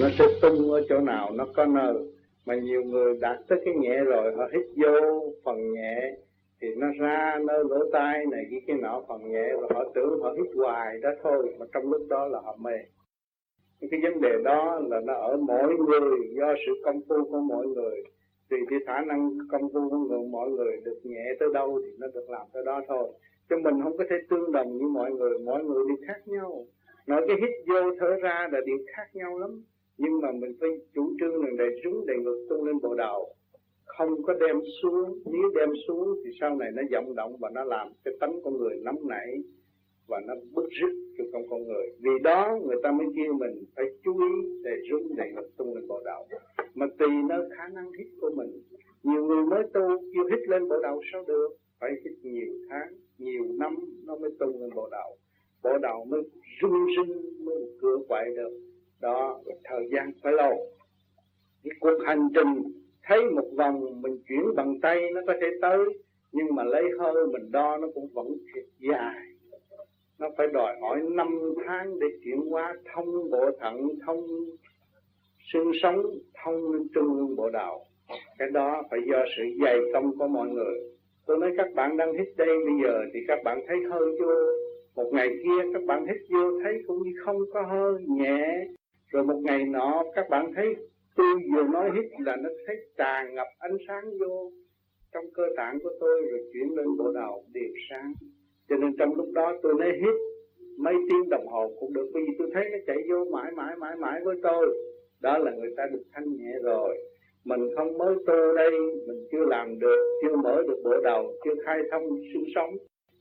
[0.00, 1.94] nó sẽ tung ở chỗ nào, nó có nơi.
[2.46, 6.16] Mà nhiều người đạt tới cái nhẹ rồi, họ hít vô phần nhẹ,
[6.60, 10.20] thì nó ra nơi lỗ tai này cái cái nọ phần nhẹ, và họ tưởng
[10.22, 12.78] họ hít hoài đó thôi, mà trong lúc đó là họ mê.
[13.90, 17.66] Cái vấn đề đó là nó ở mỗi người, do sự công phu của mỗi
[17.66, 18.02] người.
[18.50, 21.90] Tùy cái khả năng công phu của người mỗi người được nhẹ tới đâu thì
[21.98, 23.08] nó được làm tới đó thôi.
[23.50, 26.66] Chứ mình không có thể tương đồng như mọi người, mỗi người đi khác nhau.
[27.06, 29.62] Nói cái hít vô thở ra là điều khác nhau lắm
[30.02, 33.34] nhưng mà mình phải chủ trương rằng để xuống để ngược tung lên bộ đầu
[33.84, 37.64] không có đem xuống, nếu đem xuống thì sau này nó vọng động và nó
[37.64, 39.42] làm cái tánh con người nóng nảy
[40.08, 41.86] và nó bức rứt cho con con người.
[42.00, 45.74] Vì đó người ta mới kêu mình phải chú ý để rung để ngược tung
[45.74, 46.28] lên bộ đầu
[46.74, 48.62] mà tùy nơi khả năng hít của mình.
[49.02, 49.80] Nhiều người mới tu
[50.14, 51.48] kêu hít lên bộ đầu sao được?
[51.80, 55.16] Phải hít nhiều tháng, nhiều năm nó mới tung lên bộ đầu
[55.62, 56.22] bộ đầu mới
[56.62, 58.69] rung rinh, mới cửa quậy được
[59.00, 60.66] đó thời gian phải lâu.
[61.64, 62.72] Cái cuộc hành trình,
[63.02, 65.78] thấy một vòng mình chuyển bằng tay nó có thể tới,
[66.32, 69.26] nhưng mà lấy hơi mình đo nó cũng vẫn thiệt dài.
[70.18, 74.26] Nó phải đòi hỏi năm tháng để chuyển hóa thông bộ thận, thông
[75.52, 76.02] xương sống,
[76.44, 77.84] thông trung ương bộ đạo.
[78.38, 80.80] Cái đó phải do sự dày công của mọi người.
[81.26, 84.52] Tôi nói các bạn đang hít đây bây giờ thì các bạn thấy hơi chưa?
[84.96, 88.66] Một ngày kia các bạn hít vô thấy cũng như không có hơi, nhẹ
[89.12, 90.74] rồi một ngày nọ, các bạn thấy
[91.16, 94.50] tôi vừa nói hít là nó thấy tràn ngập ánh sáng vô
[95.12, 98.12] trong cơ tạng của tôi rồi chuyển lên bộ đầu điểm sáng.
[98.68, 100.14] Cho nên trong lúc đó tôi nói hít
[100.78, 103.76] mấy tiếng đồng hồ cũng được bởi vì tôi thấy nó chạy vô mãi mãi
[103.76, 104.76] mãi mãi với tôi.
[105.20, 106.98] Đó là người ta được thanh nhẹ rồi.
[107.44, 108.70] Mình không mới tu đây,
[109.06, 112.02] mình chưa làm được, chưa mở được bộ đầu, chưa khai thông
[112.34, 112.70] xương sống,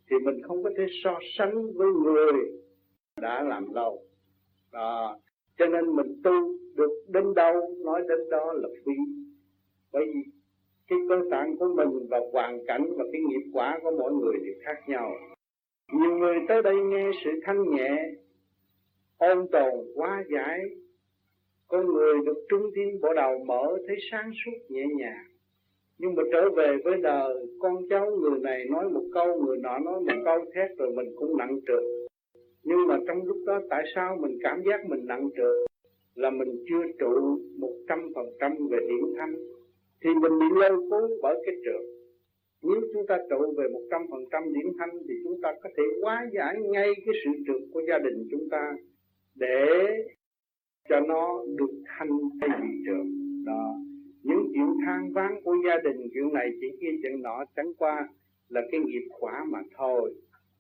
[0.10, 2.34] thì mình không có thể so sánh với người
[3.22, 4.02] đã làm lâu.
[4.74, 5.18] Đó
[5.60, 6.32] cho nên mình tu
[6.76, 8.94] được đến đâu, nói đến đó là phi
[9.92, 10.32] bởi vì
[10.88, 14.34] cái cơ tạng của mình và hoàn cảnh và cái nghiệp quả của mỗi người
[14.46, 15.12] đều khác nhau.
[15.94, 18.12] Nhiều người tới đây nghe sự thanh nhẹ,
[19.18, 20.60] ôn tồn quá giải.
[21.68, 25.26] Con người được trung thiên bộ đầu mở thấy sáng suốt nhẹ nhàng.
[25.98, 29.80] Nhưng mà trở về với đời, con cháu người này nói một câu, người nọ
[29.80, 31.99] nói một câu, thét rồi mình cũng nặng trược
[32.70, 35.68] nhưng mà trong lúc đó, tại sao mình cảm giác mình nặng trược
[36.16, 39.36] là mình chưa trụ một trăm phần trăm về điểm thanh.
[40.02, 42.00] Thì mình bị lôi cuốn bởi cái trượt
[42.62, 45.70] nếu chúng ta trụ về một trăm phần trăm điểm thanh, thì chúng ta có
[45.78, 48.74] thể hóa giải ngay cái sự trượt của gia đình chúng ta
[49.36, 49.68] để
[50.90, 52.10] cho nó được thanh
[52.42, 53.06] thay vì trượt
[53.46, 53.76] đó.
[54.24, 58.08] Những chuyện than ván của gia đình, chuyện này, chuyện kia, chuyện nọ, chẳng qua
[58.50, 60.14] là cái nghiệp quả mà thôi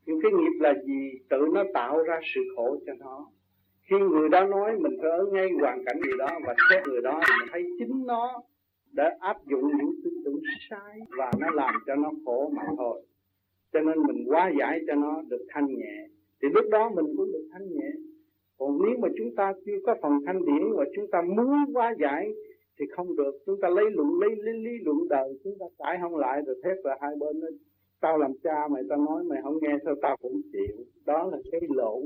[0.09, 1.11] những cái nghiệp là gì?
[1.29, 3.27] Tự nó tạo ra sự khổ cho nó.
[3.89, 7.01] Khi người đó nói mình phải ở ngay hoàn cảnh người đó và xét người
[7.01, 8.41] đó mình thấy chính nó
[8.91, 13.01] đã áp dụng những tư tưởng sai và nó làm cho nó khổ mà thôi.
[13.73, 16.07] Cho nên mình hóa giải cho nó được thanh nhẹ.
[16.41, 17.91] Thì lúc đó mình cũng được thanh nhẹ.
[18.57, 21.93] Còn nếu mà chúng ta chưa có phần thanh điển và chúng ta muốn hóa
[21.99, 22.33] giải
[22.79, 23.31] thì không được.
[23.45, 26.55] Chúng ta lấy luận lấy lý, lý luận đời chúng ta cãi không lại rồi
[26.63, 27.47] thét là hai bên nó
[28.01, 30.85] tao làm cha mày, tao nói mày không nghe sao tao cũng chịu.
[31.05, 32.01] Đó là cái lỗ.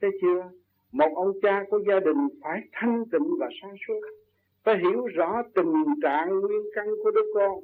[0.00, 0.50] Thấy chưa?
[0.92, 4.00] Một ông cha của gia đình phải thanh tịnh và sáng suốt.
[4.64, 5.72] Phải hiểu rõ tình
[6.02, 7.60] trạng nguyên căn của đứa con.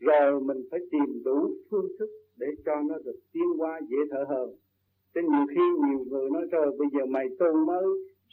[0.00, 4.24] Rồi mình phải tìm đủ phương thức để cho nó được tiến qua dễ thở
[4.28, 4.50] hơn.
[5.14, 7.84] Thế nhiều khi nhiều người nói rồi bây giờ mày tu mới,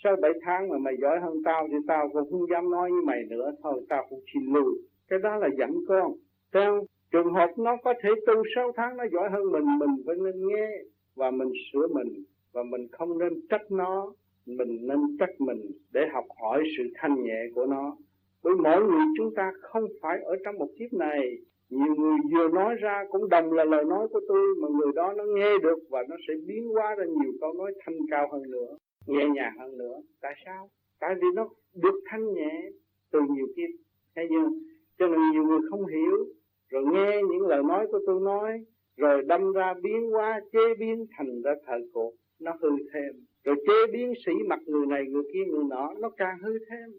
[0.03, 3.01] sau bảy tháng mà mày giỏi hơn tao thì tao cũng không dám nói với
[3.01, 3.51] mày nữa.
[3.63, 4.73] Thôi tao cũng xin lùi.
[5.07, 6.13] Cái đó là dẫn con.
[6.53, 10.15] Theo trường hợp nó có thể tu 6 tháng nó giỏi hơn mình mình phải
[10.15, 10.69] nên nghe
[11.15, 14.13] và mình sửa mình và mình không nên trách nó.
[14.45, 17.97] Mình nên trách mình để học hỏi sự thanh nhẹ của nó.
[18.43, 21.37] Bởi mỗi người chúng ta không phải ở trong một kiếp này.
[21.69, 25.13] Nhiều người vừa nói ra cũng đồng là lời nói của tôi, mà người đó
[25.13, 28.51] nó nghe được và nó sẽ biến hóa ra nhiều câu nói thanh cao hơn
[28.51, 28.77] nữa,
[29.07, 30.01] nhẹ nhàng hơn nữa.
[30.21, 30.69] Tại sao?
[30.99, 32.69] Tại vì nó được thanh nhẹ
[33.11, 33.69] từ nhiều kiếp.
[34.15, 34.59] Thế nhưng
[34.99, 36.25] cho nên nhiều người không hiểu
[36.69, 38.65] rồi nghe những lời nói của tôi nói,
[38.97, 43.25] rồi đâm ra biến hóa, chế biến thành ra thời cuộc nó hư thêm.
[43.43, 46.89] Rồi chế biến sĩ mặt người này, người kia, người nọ, nó càng hư thêm.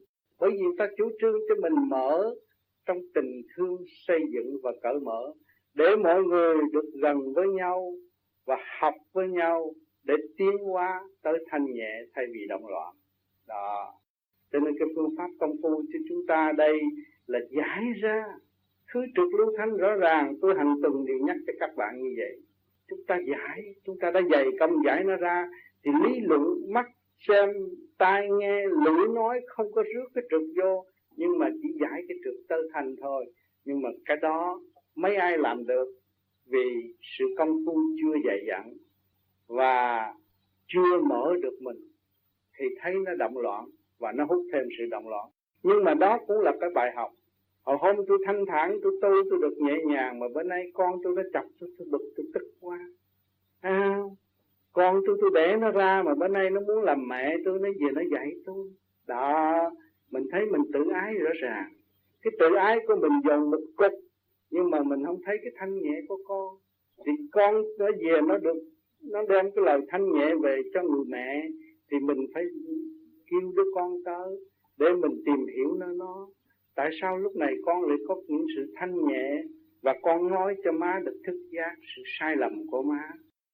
[0.41, 2.35] Bởi vì ta chủ trương cho mình mở
[2.87, 3.77] trong tình thương
[4.07, 5.33] xây dựng và cởi mở,
[5.75, 7.93] để mọi người được gần với nhau
[8.45, 9.73] và học với nhau,
[10.05, 12.95] để tiến hóa tới thanh nhẹ thay vì động loạn.
[13.49, 13.93] Đó.
[14.53, 16.81] Cho nên cái phương pháp công phu cho chúng ta đây
[17.27, 18.25] là giải ra
[18.93, 22.15] thứ trực lưu thanh rõ ràng, tôi hành từng đều nhắc cho các bạn như
[22.17, 22.41] vậy.
[22.89, 25.49] Chúng ta giải, chúng ta đã dày công giải nó ra,
[25.85, 26.87] thì lý luận, mắt
[27.29, 27.49] xem,
[27.99, 30.85] tai nghe, lưỡi nói không có rước cái trực vô,
[31.17, 33.27] nhưng mà chỉ giải cái trực tơ thành thôi.
[33.65, 34.61] Nhưng mà cái đó
[34.95, 35.89] mấy ai làm được?
[36.47, 38.73] Vì sự công phu chưa dày dặn
[39.47, 40.15] và
[40.67, 41.77] chưa mở được mình,
[42.59, 43.65] thì thấy nó động loạn
[43.99, 45.29] và nó hút thêm sự động loạn.
[45.63, 47.11] Nhưng mà đó cũng là cái bài học
[47.67, 50.99] hồi hôm tôi thanh thản tôi tu tôi được nhẹ nhàng mà bữa nay con
[51.03, 52.79] tôi nó chọc tôi tôi bực tôi tức quá.
[53.61, 53.99] À,
[54.73, 57.69] con tôi tôi để nó ra mà bữa nay nó muốn làm mẹ tôi nó
[57.69, 58.67] về nó dạy tôi.
[59.07, 59.71] Đó
[60.11, 61.73] mình thấy mình tự ái rõ ràng.
[62.23, 63.93] Cái tự ái của mình dồn một cục
[64.51, 66.57] nhưng mà mình không thấy cái thanh nhẹ của con.
[67.07, 68.63] Thì con nó về nó được
[69.03, 71.49] nó đem cái lời thanh nhẹ về cho người mẹ
[71.91, 72.45] thì mình phải
[73.31, 74.37] kêu đứa con tới
[74.77, 76.29] để mình tìm hiểu nó nó
[76.77, 79.43] tại sao lúc này con lại có những sự thanh nhẹ
[79.83, 83.03] và con nói cho má được thức giác sự sai lầm của má?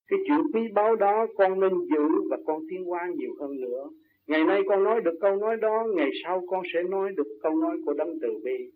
[0.08, 3.90] Cái chuyện quý báu đó con nên giữ và con tiến hóa nhiều hơn nữa.
[4.26, 7.56] Ngày nay con nói được câu nói đó, ngày sau con sẽ nói được câu
[7.56, 8.70] nói của đấng từ bi.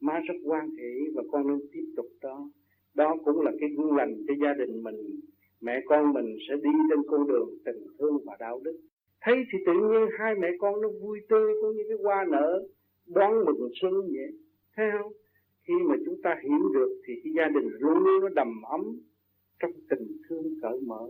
[0.00, 2.50] Má rất quan hệ và con nên tiếp tục đó.
[2.94, 4.96] Đó cũng là cái gương lành cho gia đình mình.
[5.60, 8.78] Mẹ con mình sẽ đi trên con đường tình thương và đạo đức.
[9.20, 12.62] Thấy thì tự nhiên hai mẹ con nó vui tươi cũng như cái hoa nở
[13.14, 14.30] đoán mừng xuân vậy
[14.76, 15.12] thấy không?
[15.68, 18.80] Khi mà chúng ta hiểu được thì cái gia đình luôn luôn nó đầm ấm
[19.58, 21.06] trong tình thương cởi mở.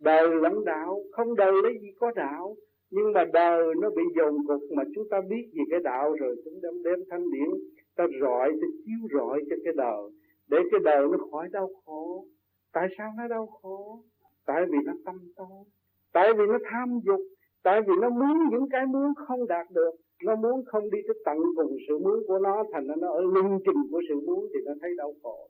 [0.00, 2.56] Đời lẫn đạo không đời lấy gì có đạo,
[2.90, 6.36] nhưng mà đời nó bị dồn cục mà chúng ta biết về cái đạo rồi
[6.44, 7.48] chúng ta đem thanh điển,
[7.96, 10.10] ta rọi, ta chiếu rọi cho cái đời.
[10.48, 12.26] Để cái đời nó khỏi đau khổ.
[12.72, 14.02] Tại sao nó đau khổ?
[14.46, 15.64] Tại vì nó tâm tối,
[16.12, 17.20] tại vì nó tham dục,
[17.62, 19.94] tại vì nó muốn những cái muốn không đạt được
[20.24, 23.20] nó muốn không đi tới tận cùng sự muốn của nó thành ra nó ở
[23.20, 25.48] lưng chừng của sự muốn thì nó thấy đau khổ.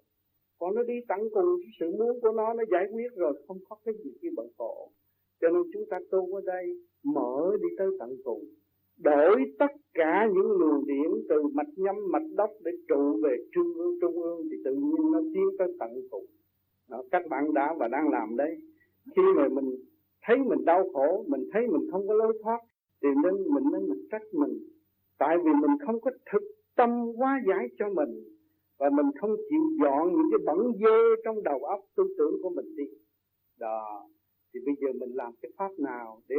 [0.59, 3.77] Còn nó đi tận cùng sự muốn của nó nó giải quyết rồi không có
[3.85, 4.91] cái gì khi bận khổ
[5.41, 6.65] cho nên chúng ta tu ở đây
[7.05, 8.45] mở đi tới tận cùng.
[8.99, 13.75] Đổi tất cả những luồng điển từ mạch nhâm mạch đốc để trụ về trung
[13.75, 16.25] ương trung ương thì tự nhiên nó tiến tới tận cùng.
[16.91, 18.57] Đó, các bạn đã và đang làm đấy.
[19.17, 19.71] Khi mà mình
[20.23, 22.59] thấy mình đau khổ mình thấy mình không có lối thoát
[23.05, 24.59] thì nên mình nên mình trách mình.
[25.19, 26.43] Tại vì mình không có thực
[26.77, 28.11] tâm hóa giải cho mình.
[28.79, 32.51] Và mình không chịu dọn những cái bẩn dơ trong đầu óc tư tưởng của
[32.51, 32.85] mình đi.
[33.61, 34.09] Đó.
[34.55, 36.37] Thì bây giờ mình làm cái pháp nào để,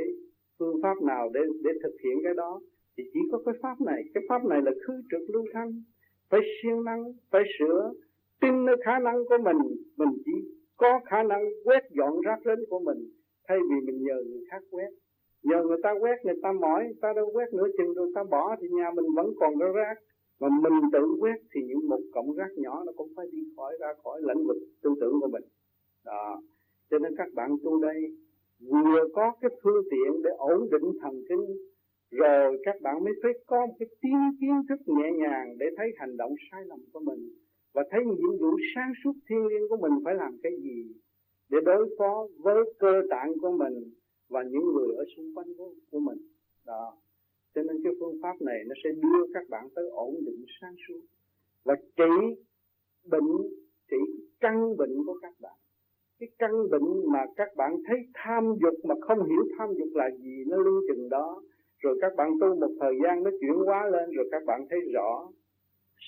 [0.60, 2.62] phương pháp nào để để thực hiện cái đó?
[2.98, 4.04] Thì chỉ có cái pháp này.
[4.14, 5.84] Cái pháp này là khứ trực lưu thanh.
[6.30, 7.94] Phải siêng năng, phải sửa.
[8.42, 9.58] Tin nơi khả năng của mình
[9.98, 10.32] mình chỉ
[10.78, 13.10] có khả năng quét dọn rác rến của mình,
[13.48, 14.90] thay vì mình nhờ người khác quét
[15.50, 18.24] giờ người ta quét, người ta mỏi, người ta đâu quét nửa chừng rồi, ta
[18.24, 19.98] bỏ thì nhà mình vẫn còn có rác.
[20.40, 23.78] Mà mình tự quét thì những một cọng rác nhỏ nó cũng phải đi khỏi,
[23.80, 25.44] ra khỏi lĩnh vực tư tưởng của mình.
[26.06, 26.42] Đó.
[26.90, 28.00] Cho nên các bạn tu đây,
[28.72, 31.46] vừa có cái phương tiện để ổn định thần kinh,
[32.12, 35.88] rồi các bạn mới phải có một cái tiến kiến thức nhẹ nhàng để thấy
[35.96, 37.30] hành động sai lầm của mình
[37.74, 40.92] và thấy nhiệm vụ sáng suốt thiên liêng của mình phải làm cái gì
[41.50, 43.74] để đối phó với cơ tạng của mình
[44.30, 46.18] và những người ở xung quanh của, của mình.
[46.66, 46.94] Đó.
[47.56, 50.76] Cho nên cái phương pháp này nó sẽ đưa các bạn tới ổn định sáng
[50.88, 51.02] suốt
[51.64, 52.44] và trị
[53.06, 53.30] bệnh
[53.92, 53.98] trị
[54.40, 55.54] căn bệnh của các bạn.
[56.20, 60.10] Cái căn bệnh mà các bạn thấy tham dục mà không hiểu tham dục là
[60.12, 61.42] gì nó lưu chừng đó.
[61.80, 64.80] Rồi các bạn tu một thời gian nó chuyển hóa lên rồi các bạn thấy
[64.94, 65.32] rõ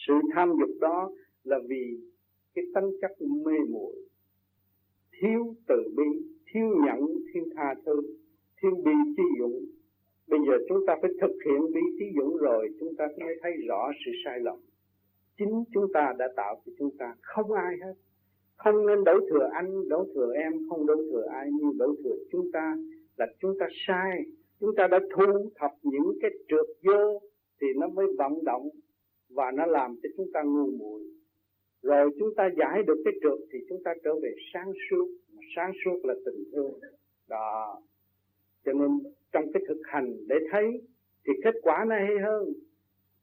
[0.08, 1.12] sự tham dục đó
[1.44, 2.00] là vì
[2.56, 3.96] cái tánh chất mê muội
[5.22, 7.00] thiếu từ bi thiếu nhận
[7.34, 8.02] thiếu tha thứ
[8.62, 9.66] thiếu bi chi dụng
[10.28, 13.52] bây giờ chúng ta phải thực hiện bi chi dụng rồi, chúng ta mới thấy
[13.68, 14.60] rõ sự sai lầm.
[15.38, 17.94] Chính chúng ta đã tạo cho chúng ta không ai hết.
[18.56, 22.16] Không nên đổ thừa anh đổ thừa em, không đổ thừa ai, nhưng đổ thừa
[22.32, 22.76] chúng ta
[23.18, 24.26] là chúng ta sai.
[24.60, 27.20] Chúng ta đã thu thập những cái trượt vô
[27.62, 28.70] thì nó mới vận động
[29.30, 31.02] và nó làm cho chúng ta ngu muội.
[31.82, 35.08] Rồi chúng ta giải được cái trượt thì chúng ta trở về sáng suốt
[35.56, 36.80] sáng suốt là tình thương.
[37.30, 37.82] Đó.
[38.66, 38.90] Cho nên
[39.32, 40.82] trong cái thực hành để thấy
[41.28, 42.54] thì kết quả nó hay hơn.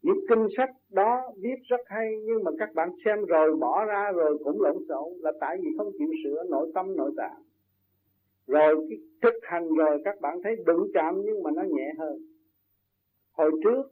[0.02, 4.12] Những kinh sách đó viết rất hay nhưng mà các bạn xem rồi bỏ ra
[4.12, 7.43] rồi cũng lộn xộn là tại vì không chịu sửa nội tâm nội tạng.
[8.47, 12.19] Rồi cái thực hành rồi các bạn thấy đụng chạm nhưng mà nó nhẹ hơn.
[13.33, 13.83] Hồi trước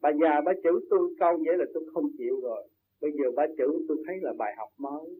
[0.00, 2.68] bà già bà chữ tôi câu vậy là tôi không chịu rồi.
[3.00, 5.16] Bây giờ bà chữ tôi thấy là bài học mới.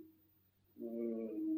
[0.84, 1.51] Uhm,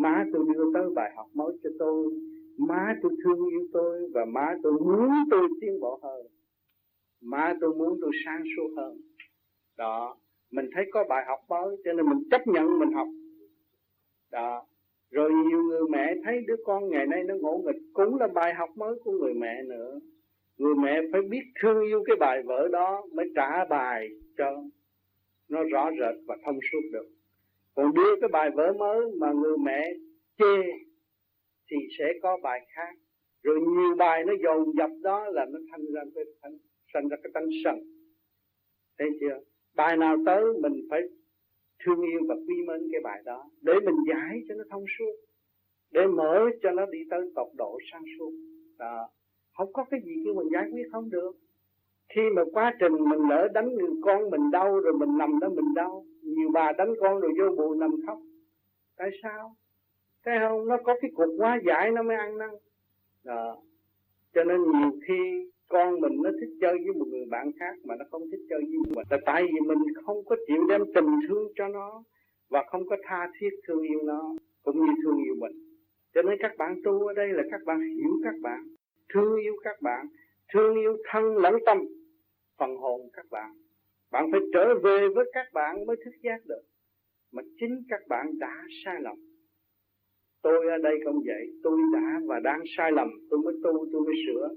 [0.00, 2.12] má tôi đưa tới bài học mới cho tôi.
[2.58, 6.26] Má tôi thương yêu tôi và má tôi muốn tôi tiến bộ hơn.
[7.22, 9.00] Má tôi muốn tôi sáng suốt hơn.
[9.78, 10.16] Đó,
[10.50, 13.08] mình thấy có bài học mới, cho nên mình chấp nhận mình học.
[14.30, 14.62] Đó,
[15.10, 18.54] rồi nhiều người mẹ thấy đứa con ngày nay nó ngỗ nghịch, cũng là bài
[18.54, 19.98] học mới của người mẹ nữa.
[20.58, 24.62] Người mẹ phải biết thương yêu cái bài vở đó, mới trả bài cho
[25.48, 27.08] nó rõ rệt và thông suốt được
[27.74, 29.92] còn đưa cái bài vở mới mà người mẹ
[30.38, 30.62] chê
[31.70, 32.94] thì sẽ có bài khác.
[33.42, 36.58] Rồi nhiều bài nó dồn dập đó là nó thành ra cái thành
[36.94, 37.76] thành ra cái tánh sân
[38.98, 39.40] thấy chưa?
[39.74, 41.00] Bài nào tới mình phải
[41.84, 45.12] thương yêu và quý mến cái bài đó để mình giải cho nó thông suốt,
[45.90, 48.32] để mở cho nó đi tới tốc độ sang suốt.
[48.78, 49.08] Đó.
[49.56, 51.32] Không có cái gì kêu mình giải quyết không được
[52.14, 55.48] khi mà quá trình mình lỡ đánh người con mình đau rồi mình nằm đó
[55.48, 58.18] mình đau, nhiều bà đánh con rồi vô bù nằm khóc.
[58.96, 59.54] Tại sao?
[60.24, 62.50] Thấy không, nó có cái cục quá giải nó mới ăn năn.
[63.24, 63.56] Đó.
[64.34, 67.94] Cho nên nhiều khi con mình nó thích chơi với một người bạn khác mà
[67.96, 69.04] nó không thích chơi với mình.
[69.10, 72.02] Là tại vì mình không có chịu đem tình thương cho nó
[72.48, 75.52] và không có tha thiết thương yêu nó, cũng như thương yêu mình.
[76.14, 78.60] Cho nên các bạn tu ở đây là các bạn hiểu các bạn,
[79.14, 80.06] thương yêu các bạn,
[80.52, 81.78] thương yêu thân lẫn tâm
[82.60, 83.50] phần hồn các bạn.
[84.12, 86.62] Bạn phải trở về với các bạn mới thức giác được.
[87.32, 89.16] Mà chính các bạn đã sai lầm.
[90.42, 91.44] Tôi ở đây cũng vậy.
[91.62, 93.08] Tôi đã và đang sai lầm.
[93.30, 94.48] Tôi mới tu tôi mới sửa.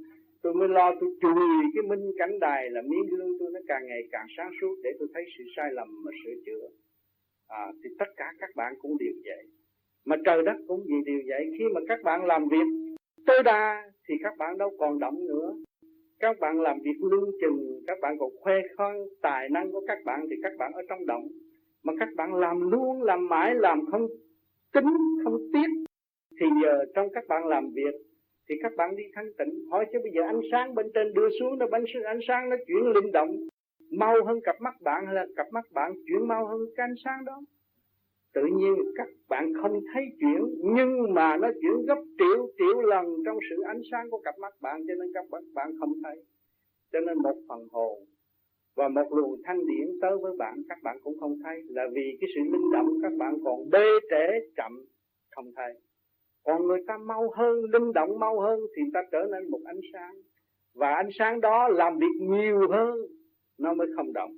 [0.42, 1.42] Tôi mới lo tôi chùi
[1.76, 4.90] cái minh cảnh đài là miếng gương tôi nó càng ngày càng sáng suốt để
[5.00, 6.68] tôi thấy sự sai lầm mà sửa chữa.
[7.48, 9.46] À, thì tất cả các bạn cũng đều vậy.
[10.06, 11.52] Mà trời đất cũng vì điều vậy.
[11.60, 12.96] Khi mà các bạn làm việc
[13.26, 15.56] tối đa thì các bạn đâu còn động nữa
[16.24, 19.98] các bạn làm việc lương chừng, các bạn còn khoe khoang tài năng của các
[20.06, 21.28] bạn thì các bạn ở trong động.
[21.84, 24.08] Mà các bạn làm luôn, làm mãi, làm không
[24.74, 25.70] tính không tiếc
[26.40, 27.96] thì giờ trong các bạn làm việc
[28.50, 29.70] thì các bạn đi thanh tịnh.
[29.72, 32.56] Hỏi chứ bây giờ ánh sáng bên trên đưa xuống nó bánh ánh sáng nó
[32.68, 33.32] chuyển linh động.
[33.92, 36.96] Mau hơn cặp mắt bạn hay là cặp mắt bạn chuyển mau hơn cái ánh
[37.06, 37.42] sáng đó?
[38.34, 40.42] Tự nhiên các bạn không thấy chuyển
[40.76, 44.54] nhưng mà nó chuyển gấp triệu triệu lần trong sự ánh sáng của cặp mắt
[44.62, 46.24] bạn cho nên các bạn, bạn không thấy.
[46.92, 48.06] Cho nên một phần hồn
[48.76, 51.62] và một luồng thanh điển tới với bạn các bạn cũng không thấy.
[51.70, 54.72] Là vì cái sự linh động các bạn còn bê trễ chậm
[55.36, 55.74] không thấy.
[56.44, 59.80] Còn người ta mau hơn linh động mau hơn thì ta trở nên một ánh
[59.94, 60.16] sáng.
[60.76, 62.98] Và ánh sáng đó làm việc nhiều hơn
[63.60, 64.32] nó mới không động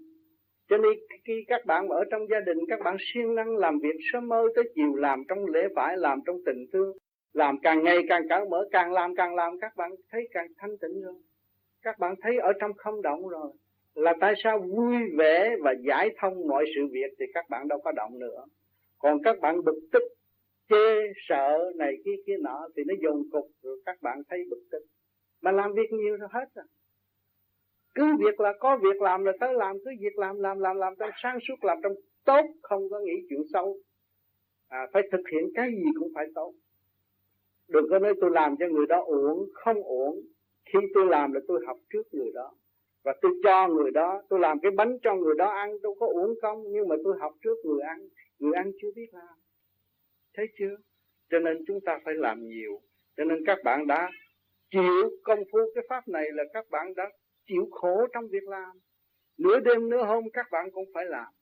[0.69, 0.91] cho nên
[1.25, 4.47] khi các bạn ở trong gia đình, các bạn siêng năng làm việc sớm mơ
[4.55, 6.97] tới chiều, làm trong lễ phải, làm trong tình thương,
[7.33, 10.77] làm càng ngày càng cởi mở, càng làm càng làm, các bạn thấy càng thanh
[10.77, 11.21] tịnh hơn.
[11.81, 13.51] Các bạn thấy ở trong không động rồi.
[13.95, 17.79] Là tại sao vui vẻ và giải thông mọi sự việc thì các bạn đâu
[17.83, 18.45] có động nữa.
[18.97, 20.03] Còn các bạn bực tức,
[20.69, 24.61] chê, sợ này kia kia nọ thì nó dồn cục, rồi các bạn thấy bực
[24.71, 24.83] tức.
[25.41, 26.65] Mà làm việc nhiều rồi, hết rồi
[27.95, 30.93] cứ việc là có việc làm là tới làm cứ việc làm làm làm làm
[30.99, 31.93] trong sáng suốt làm trong
[32.25, 33.77] tốt không có nghĩ chuyện xấu.
[34.67, 36.53] À, phải thực hiện cái gì cũng phải tốt.
[37.67, 40.21] Đừng có nói tôi làm cho người đó uổng không uổng.
[40.65, 42.51] Khi tôi làm là tôi học trước người đó.
[43.03, 46.07] Và tôi cho người đó tôi làm cái bánh cho người đó ăn đâu có
[46.07, 48.07] uổng công nhưng mà tôi học trước người ăn.
[48.39, 49.35] Người ăn chưa biết làm.
[50.33, 50.75] Thấy chưa?
[51.29, 52.79] Cho nên chúng ta phải làm nhiều.
[53.17, 54.11] Cho nên các bạn đã
[54.71, 57.11] chịu công phu cái pháp này là các bạn đã
[57.47, 58.79] chịu khổ trong việc làm.
[59.37, 61.33] Nửa đêm, nửa hôm, các bạn cũng phải làm.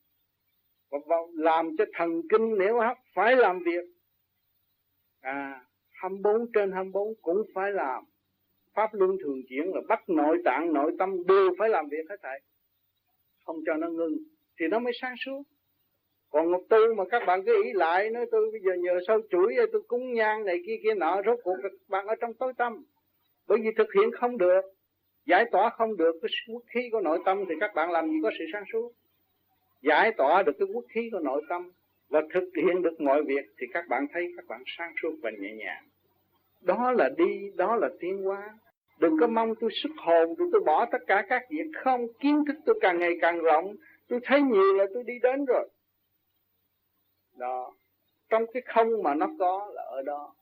[0.91, 3.86] Và làm cho thần kinh nếu hấp phải làm việc.
[5.22, 8.03] À 24 trên 24 cũng phải làm.
[8.74, 12.15] Pháp luân thường chuyển là bắt nội tạng, nội tâm đều phải làm việc hết
[12.24, 12.39] thảy.
[13.45, 14.17] Không cho nó ngưng,
[14.60, 15.43] thì nó mới sáng suốt.
[16.29, 19.22] Còn ngục tư mà các bạn cứ ý lại, nói tôi bây giờ nhờ sâu
[19.29, 22.53] chuỗi, tôi cúng nhang này kia kia nọ, rốt cuộc các bạn ở trong tối
[22.57, 22.83] tâm
[23.48, 24.62] bởi vì thực hiện không được
[25.25, 28.15] giải tỏa không được cái quốc khí của nội tâm thì các bạn làm gì
[28.24, 28.92] có sự sáng suốt?
[29.82, 31.72] Giải tỏa được cái quốc khí của nội tâm
[32.10, 35.32] và thực hiện được mọi việc thì các bạn thấy các bạn sáng suốt và
[35.39, 35.84] nhẹ nhàng.
[36.62, 38.58] Đó là đi, đó là tiến hóa.
[39.00, 42.08] Đừng có mong tôi xuất hồn tôi tôi bỏ tất cả các việc không.
[42.20, 43.75] Kiến thức tôi càng ngày càng rộng.
[44.08, 45.70] Tôi thấy nhiều là tôi đi đến rồi.
[47.38, 47.74] Đó.
[48.30, 50.34] Trong cái không mà nó có là ở đó.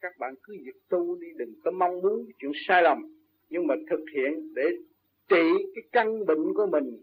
[0.00, 3.11] Các bạn cứ việc tu đi, đừng có mong muốn chuyện sai lầm
[3.52, 4.64] nhưng mà thực hiện để
[5.28, 7.02] trị cái căn bệnh của mình,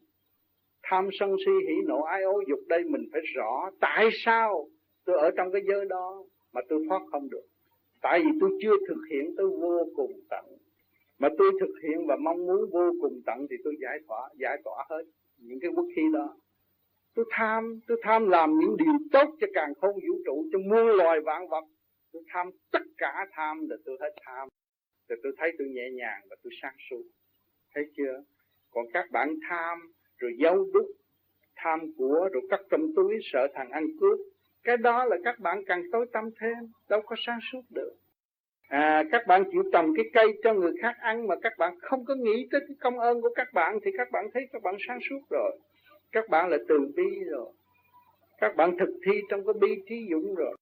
[0.83, 4.67] tham sân si, hỉ nộ, ái ố, dục đây, mình phải rõ tại sao
[5.05, 7.45] tôi ở trong cái giới đó mà tôi thoát không được.
[8.01, 10.45] Tại vì tôi chưa thực hiện tới vô cùng tận.
[11.19, 14.57] Mà tôi thực hiện và mong muốn vô cùng tận thì tôi giải tỏa giải
[14.63, 15.03] tỏa hết
[15.37, 16.35] những cái quốc khí đó.
[17.15, 20.87] Tôi tham tôi tham làm những điều tốt cho càng không vũ trụ, cho muôn
[20.87, 21.63] loài vạn vật.
[22.13, 24.47] Tôi tham tất cả tham là tôi hết tham
[25.09, 27.03] thì tôi thấy tôi nhẹ nhàng và tôi sáng suốt.
[27.75, 28.23] Thấy chưa?
[28.71, 30.87] Còn các bạn tham rồi giấu đúc
[31.55, 34.19] tham của rồi cắt trong túi sợ thằng ăn cướp.
[34.63, 37.93] Cái đó là các bạn càng tối tâm thêm đâu có sáng suốt được.
[38.67, 42.05] À, các bạn chịu trồng cái cây cho người khác ăn mà các bạn không
[42.05, 44.75] có nghĩ tới cái công ơn của các bạn thì các bạn thấy các bạn
[44.87, 45.59] sáng suốt rồi.
[46.11, 47.51] Các bạn là từ bi rồi.
[48.37, 50.55] Các bạn thực thi trong cái bi trí dũng rồi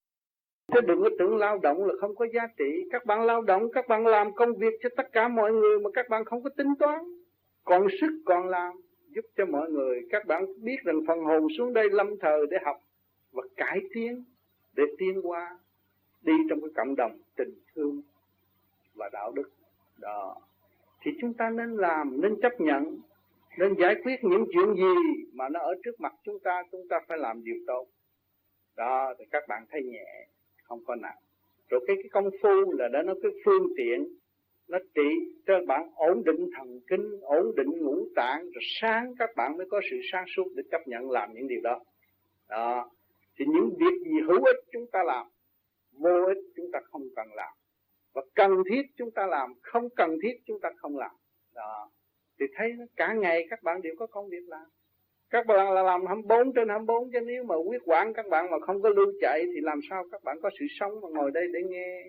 [0.74, 2.88] chứ đừng có tưởng lao động là không có giá trị.
[2.92, 5.90] Các bạn lao động, các bạn làm công việc cho tất cả mọi người mà
[5.94, 7.00] các bạn không có tính toán.
[7.64, 8.74] Còn sức còn làm
[9.10, 10.08] giúp cho mọi người.
[10.10, 12.82] Các bạn biết rằng phần hồn xuống đây lâm thời để học
[13.32, 14.24] và cải tiến,
[14.76, 15.60] để tiến qua
[16.22, 18.02] đi trong cái cộng đồng tình thương
[18.96, 19.50] và đạo đức.
[19.98, 20.36] Đó.
[21.02, 23.00] Thì chúng ta nên làm, nên chấp nhận,
[23.58, 27.00] nên giải quyết những chuyện gì mà nó ở trước mặt chúng ta chúng ta
[27.08, 27.86] phải làm điều tốt.
[28.76, 30.28] Đó, thì các bạn thấy nhẹ
[30.68, 31.18] không có nặng.
[31.70, 34.08] Rồi cái cái công phu là đó, nó cái phương tiện,
[34.68, 35.10] nó trị
[35.46, 39.68] cho bạn ổn định thần kinh, ổn định ngũ tạng, rồi sáng các bạn mới
[39.70, 41.80] có sự sáng suốt để chấp nhận làm những điều đó.
[42.50, 42.90] Đó.
[43.40, 45.28] Thì những việc gì hữu ích chúng ta làm,
[45.92, 47.54] vô ích chúng ta không cần làm.
[48.14, 51.12] Và cần thiết chúng ta làm, không cần thiết chúng ta không làm.
[51.56, 51.90] Đó.
[52.40, 54.66] Thì thấy cả ngày các bạn đều có công việc làm
[55.30, 58.58] các bạn là làm 24 trên 24 chứ nếu mà quyết quản các bạn mà
[58.60, 61.48] không có lưu chạy thì làm sao các bạn có sự sống mà ngồi đây
[61.54, 62.04] để nghe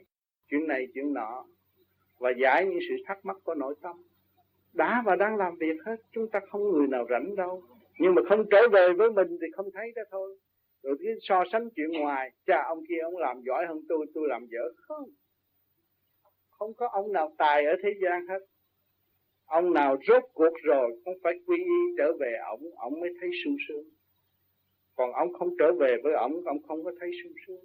[0.50, 1.44] chuyện này, chuyện nọ.
[2.18, 3.96] Và giải những sự thắc mắc của nội tâm.
[4.72, 7.62] Đã và đang làm việc hết, chúng ta không người nào rảnh đâu.
[7.98, 10.36] Nhưng mà không trở về với mình thì không thấy đó thôi.
[10.82, 14.28] Rồi cái so sánh chuyện ngoài, cha ông kia ông làm giỏi hơn tôi tôi
[14.28, 15.04] làm dở không?
[16.50, 18.38] Không có ông nào tài ở thế gian hết
[19.48, 23.30] ông nào rốt cuộc rồi không phải quy y trở về ổng, ổng mới thấy
[23.44, 23.84] sung sướng.
[24.96, 27.64] Còn ông không trở về với ổng, ông không có thấy sung sướng.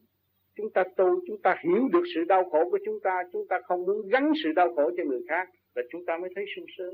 [0.56, 3.60] Chúng ta tu chúng ta hiểu được sự đau khổ của chúng ta chúng ta
[3.63, 6.66] không muốn gắn sự đau khổ cho người khác là chúng ta mới thấy sung
[6.78, 6.94] sướng.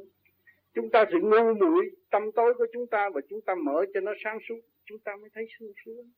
[0.74, 4.00] Chúng ta sự ngu muội tâm tối của chúng ta và chúng ta mở cho
[4.00, 6.10] nó sáng suốt chúng ta mới thấy sung sướng.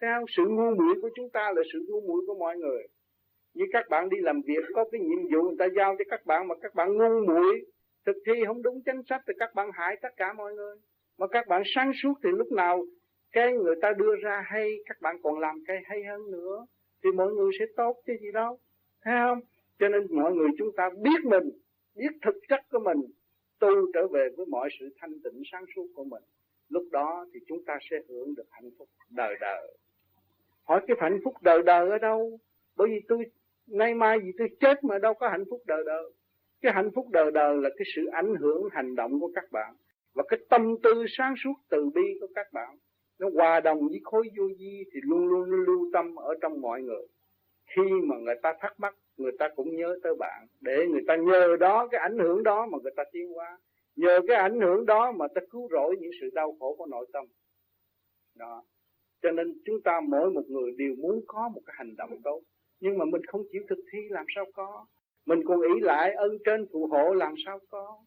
[0.00, 2.86] Theo sự ngu muội của chúng ta là sự ngu muội của mọi người.
[3.54, 6.26] Như các bạn đi làm việc có cái nhiệm vụ người ta giao cho các
[6.26, 7.64] bạn mà các bạn ngu muội
[8.06, 10.76] thực thi không đúng chính sách thì các bạn hại tất cả mọi người.
[11.18, 12.84] Mà các bạn sáng suốt thì lúc nào
[13.32, 16.66] cái người ta đưa ra hay, các bạn còn làm cái hay hơn nữa,
[17.04, 18.58] thì mọi người sẽ tốt chứ gì đâu.
[19.02, 19.40] Thấy không?
[19.78, 21.50] Cho nên mọi người chúng ta biết mình,
[21.94, 23.00] biết thực chất của mình,
[23.58, 26.22] tu trở về với mọi sự thanh tịnh sáng suốt của mình.
[26.68, 29.76] Lúc đó thì chúng ta sẽ hưởng được hạnh phúc đời đời.
[30.64, 32.38] Hỏi cái hạnh phúc đời đời ở đâu?
[32.76, 33.24] Bởi vì tôi,
[33.66, 36.12] nay mai gì tôi chết mà đâu có hạnh phúc đời đời
[36.62, 39.74] cái hạnh phúc đời đời là cái sự ảnh hưởng hành động của các bạn.
[40.14, 42.76] Và cái tâm tư sáng suốt từ bi của các bạn,
[43.18, 46.60] nó hòa đồng với khối vô vi thì luôn luôn nó lưu tâm ở trong
[46.60, 47.06] mọi người.
[47.76, 50.46] Khi mà người ta thắc mắc, người ta cũng nhớ tới bạn.
[50.60, 53.58] Để người ta nhờ đó, cái ảnh hưởng đó mà người ta tiến qua
[53.96, 57.06] nhờ cái ảnh hưởng đó mà ta cứu rỗi những sự đau khổ của nội
[57.12, 57.24] tâm.
[58.34, 58.62] Đó.
[59.22, 62.40] Cho nên chúng ta mỗi một người đều muốn có một cái hành động tốt.
[62.80, 64.86] Nhưng mà mình không chịu thực thi, làm sao có?
[65.26, 67.98] Mình còn ý lại ơn trên phù hộ làm sao có?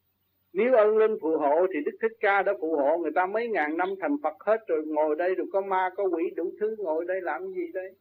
[0.54, 3.48] Nếu ơn linh phù hộ thì Đức Thích Ca đã phù hộ người ta mấy
[3.48, 6.76] ngàn năm thành Phật hết rồi ngồi đây rồi có ma có quỷ đủ thứ
[6.80, 7.96] ngồi đây làm gì đây?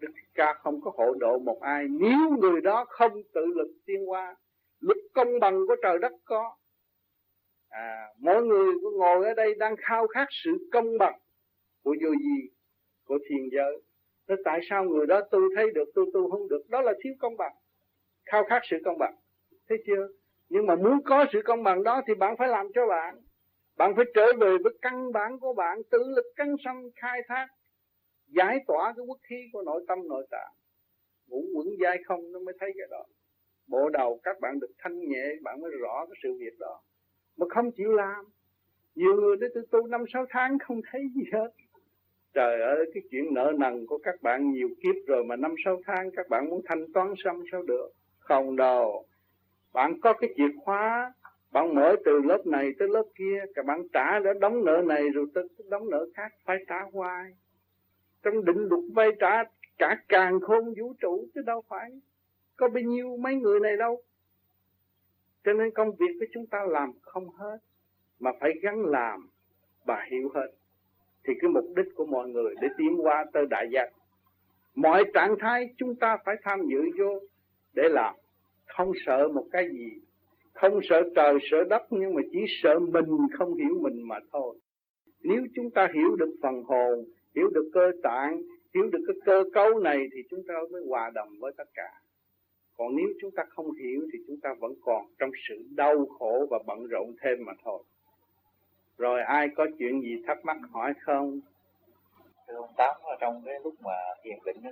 [0.00, 1.86] Đức Thích Ca không có hộ độ một ai.
[1.88, 4.36] Nếu người đó không tự lực tiên qua
[4.80, 6.56] Lực công bằng của trời đất có.
[7.68, 11.18] À, mỗi người ngồi ở đây đang khao khát sự công bằng
[11.82, 12.48] của vô gì
[13.04, 13.82] của thiền giới.
[14.28, 16.62] Thế tại sao người đó tu thấy được tu tu không được?
[16.68, 17.52] Đó là thiếu công bằng
[18.26, 19.14] khao khát sự công bằng.
[19.68, 20.08] Thấy chưa?
[20.48, 23.14] Nhưng mà muốn có sự công bằng đó thì bạn phải làm cho bạn.
[23.76, 27.46] Bạn phải trở về với căn bản của bạn, tự lực căng sanh khai thác,
[28.26, 30.52] giải tỏa cái quốc khí của nội tâm, nội tạng.
[31.28, 33.04] Ngủ quẩn dai không nó mới thấy cái đó.
[33.66, 36.80] Bộ đầu các bạn được thanh nhẹ, bạn mới rõ cái sự việc đó.
[37.36, 38.24] Mà không chịu làm.
[38.94, 41.48] Nhiều người đến từ tu năm, sáu tháng không thấy gì hết.
[42.34, 45.80] Trời ơi, cái chuyện nợ nần của các bạn nhiều kiếp rồi mà năm, sáu
[45.86, 47.88] tháng các bạn muốn thanh toán xong sao được?
[48.24, 49.06] Không đâu.
[49.72, 51.12] Bạn có cái chìa khóa,
[51.52, 55.08] bạn mở từ lớp này tới lớp kia các bạn trả đã đóng nợ này
[55.08, 57.32] rồi tới đóng nợ khác, phải trả hoài.
[58.22, 59.44] Trong định luật vay trả,
[59.78, 61.90] cả càng khôn vũ trụ chứ đâu phải
[62.56, 64.02] có bao nhiêu mấy người này đâu.
[65.44, 67.58] Cho nên công việc của chúng ta làm không hết,
[68.20, 69.28] mà phải gắn làm
[69.84, 70.48] và hiểu hết.
[71.24, 73.90] Thì cái mục đích của mọi người để tiến qua tới đại giác.
[74.74, 77.20] Mọi trạng thái chúng ta phải tham dự vô
[77.74, 78.14] để làm,
[78.66, 79.90] không sợ một cái gì.
[80.52, 83.04] Không sợ trời, sợ đất, nhưng mà chỉ sợ mình
[83.38, 84.56] không hiểu mình mà thôi.
[85.22, 88.42] Nếu chúng ta hiểu được phần hồn, hiểu được cơ tạng,
[88.74, 91.90] hiểu được cái cơ cấu này thì chúng ta mới hòa đồng với tất cả.
[92.76, 96.46] Còn nếu chúng ta không hiểu thì chúng ta vẫn còn trong sự đau khổ
[96.50, 97.82] và bận rộn thêm mà thôi.
[98.98, 101.40] Rồi ai có chuyện gì thắc mắc hỏi không?
[102.48, 103.92] Thưa ông tám, ở trong cái lúc mà
[104.24, 104.70] thiền định đó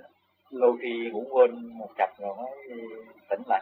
[0.59, 2.77] đôi khi cũng quên một chập rồi mới
[3.29, 3.61] tỉnh lại.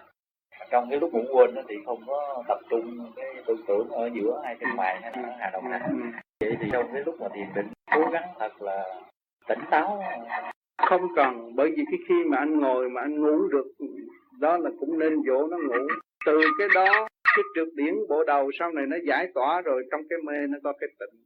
[0.72, 4.42] Trong cái lúc ngủ quên thì không có tập trung cái tư tưởng ở giữa
[4.44, 7.48] hai chân mày hay là hà động hành vậy thì trong cái lúc mà thiền
[7.56, 9.02] định cố gắng thật là
[9.48, 10.04] tỉnh táo.
[10.90, 13.68] Không cần bởi vì cái khi mà anh ngồi mà anh ngủ được
[14.40, 15.88] đó là cũng nên dỗ nó ngủ.
[16.26, 20.02] Từ cái đó cái trượt điển bộ đầu sau này nó giải tỏa rồi trong
[20.10, 21.20] cái mê nó có cái tịnh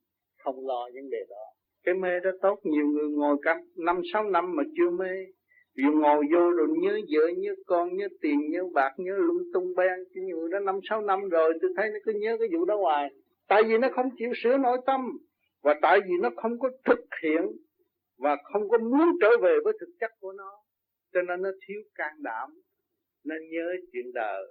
[0.43, 1.45] không lo vấn đề đó.
[1.85, 5.25] Cái mê đó tốt nhiều người ngồi cả năm sáu năm mà chưa mê
[5.75, 9.75] dù ngồi vô rồi nhớ vợ, nhớ con, nhớ tiền, nhớ bạc, nhớ lung tung
[9.75, 12.65] beng cái nhiều đó năm, sáu năm rồi, tôi thấy nó cứ nhớ cái vụ
[12.65, 13.13] đó hoài.
[13.47, 15.17] Tại vì nó không chịu sửa nội tâm,
[15.61, 17.41] và tại vì nó không có thực hiện,
[18.17, 20.51] và không có muốn trở về với thực chất của nó,
[21.13, 22.49] cho nên nó thiếu can đảm.
[23.23, 24.43] Nên nhớ chuyện đời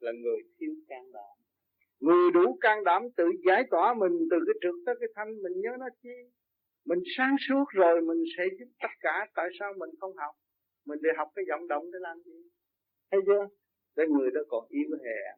[0.00, 1.36] là người thiếu can đảm.
[2.00, 5.52] Người đủ can đảm tự giải tỏa mình từ cái trượt tới cái thanh, mình
[5.60, 6.16] nhớ nó chi?
[6.86, 10.34] Mình sáng suốt rồi mình sẽ giúp tất cả, tại sao mình không học?
[10.86, 12.42] Mình đi học cái vọng động để làm gì?
[13.10, 13.46] Thấy chưa?
[13.96, 15.34] Cái người đó còn yếu hèn.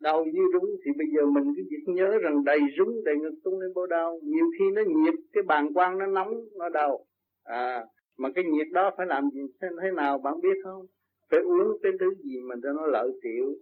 [0.00, 3.34] Đau như rúng thì bây giờ mình cứ việc nhớ rằng đầy rúng đầy ngực
[3.44, 7.06] tung lên bao đau nhiều khi nó nhiệt cái bàn quang nó nóng nó đau.
[7.44, 7.84] À
[8.16, 10.86] mà cái nhiệt đó phải làm gì thế, thế nào bạn biết không?
[11.30, 13.54] Phải uống cái thứ gì mà cho nó lợi tiểu.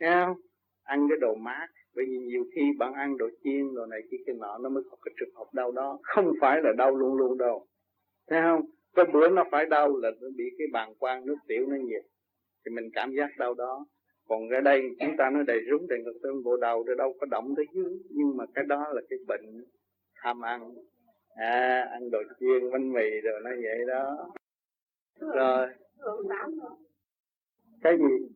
[0.00, 0.36] Nghe không?
[0.82, 1.66] Ăn cái đồ mát.
[1.94, 4.82] Bởi vì nhiều khi bạn ăn đồ chiên đồ này kia cái nọ nó mới
[4.90, 5.98] có cái trường hợp đau đó.
[6.02, 7.66] Không phải là đau luôn luôn đâu.
[8.30, 8.60] Thấy không?
[8.94, 12.04] Cái bữa nó phải đau là nó bị cái bàn quang nước tiểu nó nhiệt.
[12.64, 13.86] Thì mình cảm giác đau đó.
[14.28, 17.14] Còn ở đây chúng ta nói đầy rúng, đầy ngực trên bộ đầu Rồi đâu
[17.20, 17.98] có động tới dưới.
[18.10, 19.64] Nhưng mà cái đó là cái bệnh
[20.22, 20.74] tham ăn.
[21.34, 24.32] À ăn đồ chiên, bánh mì rồi nó vậy đó.
[25.20, 25.68] Rồi.
[27.82, 28.26] Cái gì?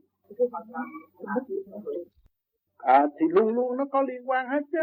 [2.77, 4.79] À thì luôn luôn nó có liên quan hết chứ.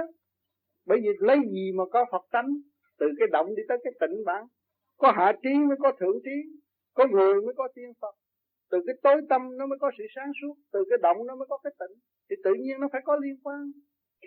[0.85, 2.47] Bởi vì lấy gì mà có Phật tánh?
[2.99, 4.45] Từ cái động đi tới cái tịnh bạn
[4.97, 6.37] có hạ trí mới có thượng trí,
[6.93, 8.15] có người mới có tiên Phật.
[8.71, 11.47] Từ cái tối tâm nó mới có sự sáng suốt, từ cái động nó mới
[11.49, 11.97] có cái tịnh
[12.29, 13.71] thì tự nhiên nó phải có liên quan.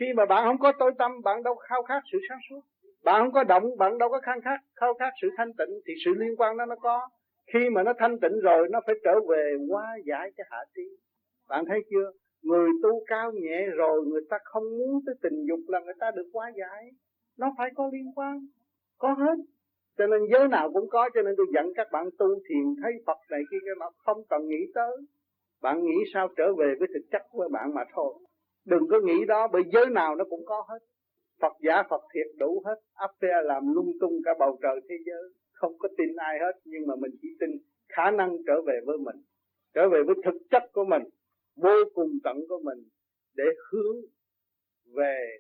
[0.00, 2.61] Khi mà bạn không có tối tâm, bạn đâu khao khát sự sáng suốt.
[3.05, 5.81] Bạn không có động, bạn đâu có khao khát khao khát sự thanh tịnh.
[5.87, 7.09] Thì sự liên quan đó nó có.
[7.52, 10.83] Khi mà nó thanh tịnh rồi, nó phải trở về hóa giải cái hạ trí.
[11.48, 12.11] Bạn thấy chưa?
[12.42, 16.11] Người tu cao nhẹ rồi, người ta không muốn tới tình dục là người ta
[16.16, 16.90] được hóa giải.
[17.38, 18.46] Nó phải có liên quan.
[18.98, 19.37] Có hết
[19.98, 22.92] cho nên giới nào cũng có, cho nên tôi dẫn các bạn tu thiền thấy
[23.06, 24.96] Phật này kia cái mà không cần nghĩ tới.
[25.62, 28.14] Bạn nghĩ sao trở về với thực chất của bạn mà thôi.
[28.64, 30.78] Đừng có nghĩ đó, bởi giới nào nó cũng có hết.
[31.40, 32.76] Phật giả Phật thiệt đủ hết.
[32.94, 35.22] Áp phe làm lung tung cả bầu trời thế giới.
[35.52, 37.50] Không có tin ai hết, nhưng mà mình chỉ tin
[37.88, 39.16] khả năng trở về với mình.
[39.74, 41.02] Trở về với thực chất của mình,
[41.56, 42.78] vô cùng tận của mình,
[43.35, 43.96] để hướng
[44.96, 45.37] về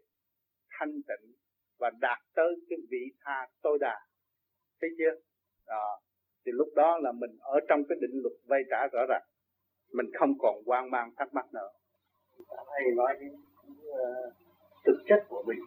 [0.70, 1.32] thanh tịnh
[1.78, 3.96] và đạt tới cái vị tha tối đa
[4.80, 5.20] thấy chưa?
[5.66, 6.00] Đó.
[6.46, 9.22] Thì lúc đó là mình ở trong cái định luật vay trả rõ ràng.
[9.92, 11.68] Mình không còn hoang mang thắc mắc nữa.
[12.48, 13.34] Thầy nói đến
[13.88, 14.32] uh,
[14.84, 15.58] thực chất của mình.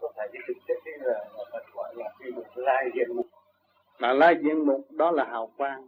[0.00, 3.26] Có phải cái thực chất đấy là Phật gọi là cái mục lai diện mục?
[3.98, 5.86] Mà lai diện mục đó là hào quang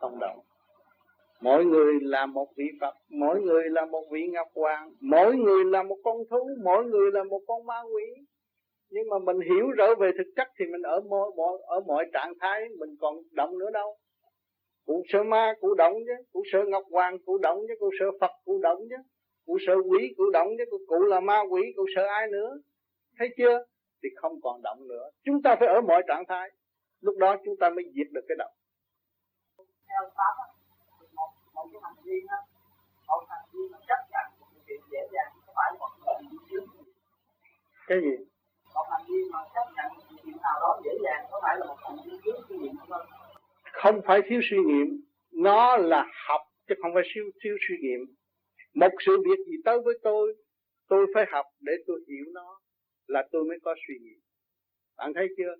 [0.00, 0.40] không động.
[1.40, 5.64] Mỗi người là một vị Phật mỗi người là một vị Ngọc Hoàng mỗi người
[5.64, 8.24] là một con thú mỗi người là một con ma quỷ
[8.94, 12.04] nhưng mà mình hiểu rõ về thực chất thì mình ở mọi, mọi ở mọi
[12.12, 13.98] trạng thái mình còn động nữa đâu.
[14.86, 18.06] Cụ sợ ma cụ động chứ cụ sợ ngọc hoàng cụ động chứ cụ sợ
[18.20, 18.96] phật cụ động chứ
[19.46, 22.58] cụ sợ quỷ cụ động chứ cụ là ma quỷ cụ sợ ai nữa.
[23.18, 23.64] Thấy chưa?
[24.02, 25.10] Thì không còn động nữa.
[25.24, 26.50] Chúng ta phải ở mọi trạng thái.
[27.00, 28.52] Lúc đó chúng ta mới diệt được cái động.
[29.88, 30.34] Theo pháp
[31.14, 32.36] một một cái hành vi đó
[33.08, 36.12] một hành vi mà chấp nhận một chuyện dễ dàng không phải một người
[37.88, 38.31] cái gì
[38.74, 41.66] một hành vi mà chấp nhận một chuyện nào đó dễ dàng có phải là
[41.66, 43.06] một hành vi thiếu suy nghiệm không
[43.72, 45.00] không phải thiếu suy nghiệm.
[45.32, 48.00] Nó là học chứ không phải thiếu, thiếu suy nghiệm.
[48.74, 50.34] Một sự việc gì tới với tôi
[50.88, 52.58] tôi phải học để tôi hiểu nó
[53.06, 54.22] là tôi mới có suy nghĩ
[55.02, 55.54] bạn thấy chưa?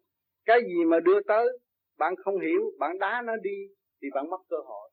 [0.44, 1.58] Cái gì mà đưa tới
[1.98, 3.68] bạn không hiểu bạn đá nó đi
[4.02, 4.90] thì bạn mất cơ hội.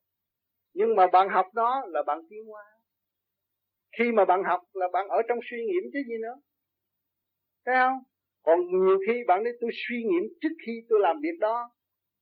[0.73, 2.63] Nhưng mà bạn học nó là bạn tiến hóa.
[3.97, 6.35] Khi mà bạn học là bạn ở trong suy nghiệm chứ gì nữa.
[7.65, 8.03] Thấy không?
[8.43, 11.69] Còn nhiều khi bạn nói tôi suy nghiệm trước khi tôi làm việc đó.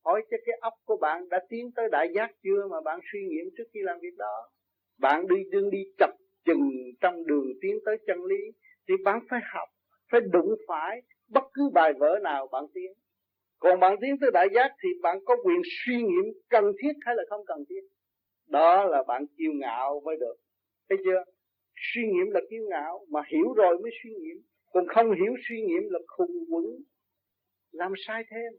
[0.05, 3.19] Hỏi cho cái óc của bạn đã tiến tới đại giác chưa mà bạn suy
[3.29, 4.49] nghiệm trước khi làm việc đó.
[4.99, 6.09] Bạn đi đương đi chập
[6.45, 6.69] chừng
[7.01, 8.51] trong đường tiến tới chân lý
[8.87, 9.69] thì bạn phải học,
[10.11, 12.93] phải đụng phải bất cứ bài vở nào bạn tiến.
[13.59, 17.15] Còn bạn tiến tới đại giác thì bạn có quyền suy nghiệm cần thiết hay
[17.15, 17.81] là không cần thiết.
[18.47, 20.35] Đó là bạn kiêu ngạo mới được.
[20.89, 21.23] Thấy chưa?
[21.75, 24.37] Suy nghiệm là kiêu ngạo mà hiểu rồi mới suy nghiệm
[24.77, 26.65] còn không hiểu suy nghiệm là khùng quẩn,
[27.71, 28.53] làm sai thêm.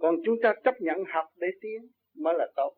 [0.00, 2.74] Còn chúng ta chấp nhận học để tiến mới là tốt.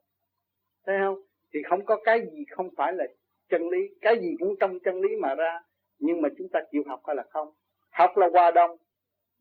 [0.86, 1.22] Thấy không?
[1.54, 3.04] Thì không có cái gì không phải là
[3.48, 3.78] chân lý.
[4.00, 5.60] Cái gì cũng trong chân lý mà ra,
[5.98, 7.48] nhưng mà chúng ta chịu học hay là không?
[7.90, 8.76] Học là hòa đồng.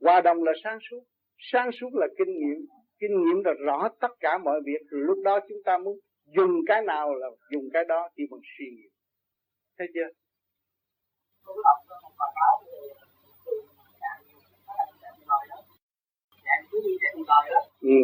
[0.01, 1.03] Hòa đồng là sáng suốt.
[1.37, 2.65] Sáng suốt là kinh nghiệm.
[2.99, 4.81] Kinh nghiệm là rõ tất cả mọi việc.
[4.89, 5.99] Rồi lúc đó chúng ta muốn
[6.35, 8.89] dùng cái nào là dùng cái đó chỉ bằng suy nghĩ
[9.77, 10.21] thấy chưa
[11.45, 12.79] tôi đọc một bài báo về
[13.99, 14.23] dạng
[15.01, 15.61] dạng đời đó
[16.71, 16.93] cứ đi
[17.27, 17.97] đời đó ừ.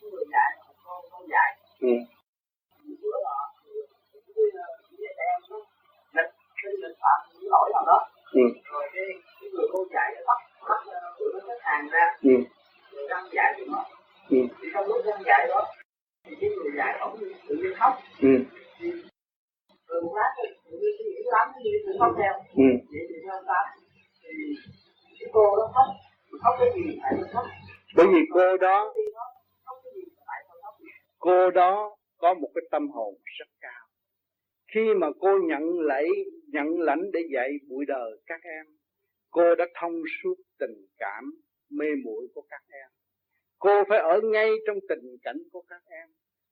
[0.00, 0.50] thì người dạy
[0.84, 1.50] con con dạy
[1.80, 1.88] Ừ.
[3.02, 3.36] bữa là
[4.98, 5.56] cái em nó
[6.16, 6.30] lịch
[6.62, 7.98] cái lịch phạm những lỗi nào đó
[8.32, 8.40] Ừ.
[8.72, 9.04] rồi cái
[9.40, 10.80] cái người cô dạy nó bắt bắt
[11.20, 12.30] người nó hàng ra Ừ.
[13.08, 13.84] đang dạy thì nó
[14.30, 14.36] Ừ.
[14.62, 15.66] thì trong lúc đang dạy đó
[16.24, 18.28] thì cái người dạy ổng tự nhiên khóc Ừ.
[19.88, 22.68] rồi một lát thì tự nhiên suy nghĩ lắm gì khóc theo Ừ.
[22.92, 23.60] vậy thì sao ta
[24.22, 24.30] thì
[25.20, 25.86] cái cô nó khóc
[27.96, 28.94] bởi vì cô đó
[31.18, 33.88] cô đó có một cái tâm hồn rất cao.
[34.74, 36.08] Khi mà cô nhận lấy
[36.46, 38.66] nhận lãnh để dạy bụi đời các em,
[39.30, 41.24] cô đã thông suốt tình cảm
[41.70, 42.88] mê muội của các em.
[43.58, 46.08] Cô phải ở ngay trong tình cảnh của các em.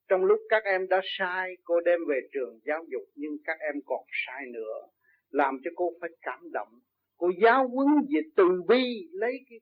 [0.07, 3.75] Trong lúc các em đã sai, cô đem về trường giáo dục, nhưng các em
[3.85, 4.87] còn sai nữa,
[5.29, 6.79] làm cho cô phải cảm động.
[7.17, 9.59] Cô giáo huấn về từ bi, lấy cái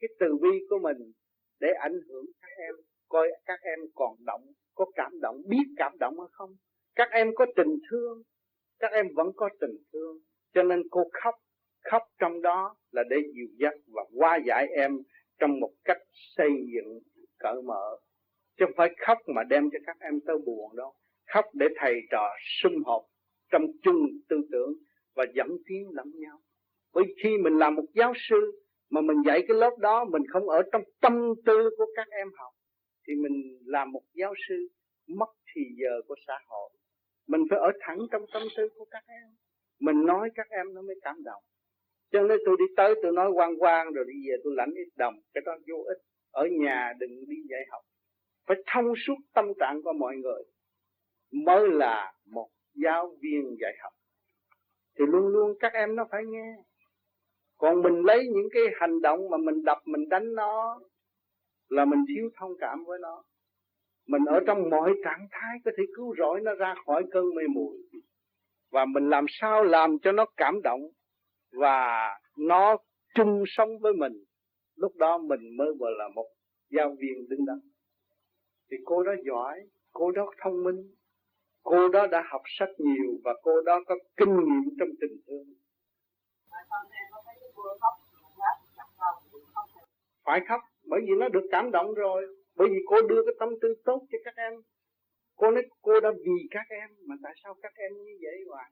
[0.00, 1.12] cái từ bi của mình
[1.60, 2.74] để ảnh hưởng các em,
[3.08, 4.42] coi các em còn động,
[4.74, 6.56] có cảm động, biết cảm động hay không.
[6.94, 8.22] Các em có tình thương,
[8.78, 10.18] các em vẫn có tình thương.
[10.54, 11.34] Cho nên cô khóc
[11.90, 14.98] khóc trong đó là để dìu dắt và qua giải em
[15.38, 16.02] trong một cách
[16.36, 17.00] xây dựng,
[17.38, 17.96] cởi mở.
[18.58, 20.94] Chứ không phải khóc mà đem cho các em tới buồn đâu.
[21.26, 22.28] Khóc để thầy trò
[22.62, 23.02] sum họp
[23.50, 24.72] trong chung tư tưởng
[25.14, 26.38] và dẫn tiến lẫn nhau.
[26.94, 30.48] Bởi khi mình làm một giáo sư mà mình dạy cái lớp đó, mình không
[30.48, 32.52] ở trong tâm tư của các em học,
[33.08, 34.68] thì mình làm một giáo sư
[35.06, 36.70] mất thì giờ của xã hội.
[37.26, 39.28] Mình phải ở thẳng trong tâm tư của các em.
[39.80, 41.42] Mình nói các em nó mới cảm động.
[42.10, 44.88] Cho nên tôi đi tới, tôi nói quang quang, rồi đi về tôi lãnh ít
[44.96, 45.98] đồng, cái đó vô ích.
[46.30, 47.82] Ở nhà đừng đi dạy học.
[48.46, 50.42] Phải thông suốt tâm trạng của mọi người
[51.32, 53.92] mới là một giáo viên dạy học.
[54.98, 56.56] Thì luôn luôn các em nó phải nghe
[57.56, 60.80] còn mình lấy những cái hành động mà mình đập, mình đánh nó,
[61.68, 63.22] là mình thiếu thông cảm với nó.
[64.06, 67.42] Mình ở trong mọi trạng thái có thể cứu rỗi nó ra khỏi cơn mê
[67.54, 67.76] muội.
[68.70, 70.80] Và mình làm sao làm cho nó cảm động
[71.52, 72.76] và nó
[73.14, 74.12] chung sống với mình.
[74.76, 76.26] Lúc đó mình mới vừa là một
[76.70, 77.60] giáo viên đứng đắn.
[78.70, 79.60] Thì cô đó giỏi,
[79.92, 80.94] cô đó thông minh,
[81.62, 85.44] cô đó đã học sách nhiều và cô đó có kinh nghiệm trong tình thương
[90.24, 92.26] phải khóc, bởi vì nó được cảm động rồi.
[92.56, 94.52] Bởi vì cô đưa cái tâm tư tốt cho các em.
[95.36, 98.70] Cô nói cô đã vì các em, mà tại sao các em như vậy hoài?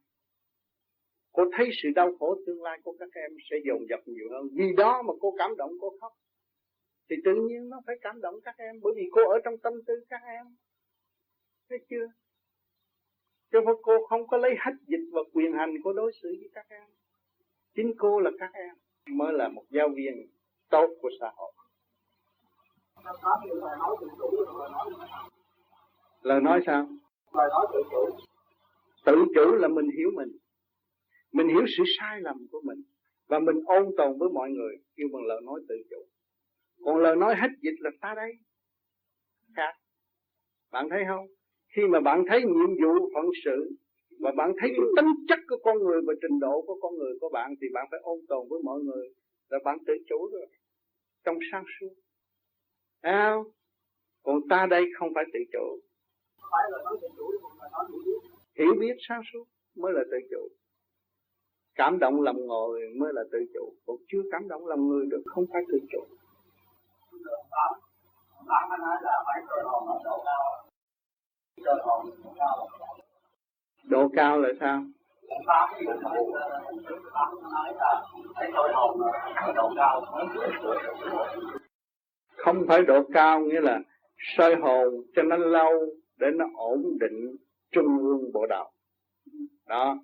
[1.32, 4.48] Cô thấy sự đau khổ tương lai của các em sẽ dồn dập nhiều hơn.
[4.52, 6.12] Vì đó mà cô cảm động, cô khóc.
[7.10, 9.72] Thì tự nhiên nó phải cảm động các em, bởi vì cô ở trong tâm
[9.86, 10.46] tư các em.
[11.68, 12.06] Thấy chưa?
[13.52, 16.50] Chứ không cô không có lấy hết dịch và quyền hành của đối xử với
[16.54, 16.93] các em
[17.74, 18.74] chính cô là các em
[19.18, 20.26] mới là một giáo viên
[20.70, 21.52] tốt của xã hội.
[26.22, 26.88] Lời nói sao?
[27.32, 28.24] Lời nói tự chủ
[29.04, 30.28] tự chủ là mình hiểu mình.
[31.32, 32.82] Mình hiểu sự sai lầm của mình.
[33.26, 35.96] Và mình ôn tồn với mọi người, kêu bằng lời nói tự chủ.
[36.84, 38.32] Còn lời nói hết dịch là ta đây.
[39.56, 39.72] Khác.
[40.72, 41.26] Bạn thấy không?
[41.68, 43.76] Khi mà bạn thấy nhiệm vụ phận sự
[44.20, 47.12] và bạn thấy cái tính chất của con người và trình độ của con người
[47.20, 49.08] của bạn thì bạn phải ôn tồn với mọi người
[49.50, 50.46] là bạn tự chủ rồi
[51.24, 51.94] trong sáng suốt.
[53.00, 53.34] À,
[54.22, 55.80] còn ta đây không phải tự chủ.
[58.58, 59.44] Hiểu biết sáng suốt
[59.76, 60.48] mới là tự chủ.
[61.74, 63.74] Cảm động lòng ngồi mới là tự chủ.
[63.86, 66.04] Còn chưa cảm động lòng người được không phải tự chủ.
[68.46, 70.64] bạn nói là phải cơ hồn ở chỗ cao
[71.64, 72.68] cơ hồn cao
[73.84, 74.84] độ cao là sao?
[82.36, 83.80] Không phải độ cao nghĩa là
[84.36, 85.70] soi hồn cho nó lâu
[86.16, 87.36] để nó ổn định
[87.72, 88.70] trung ương bộ đầu
[89.66, 89.98] đó,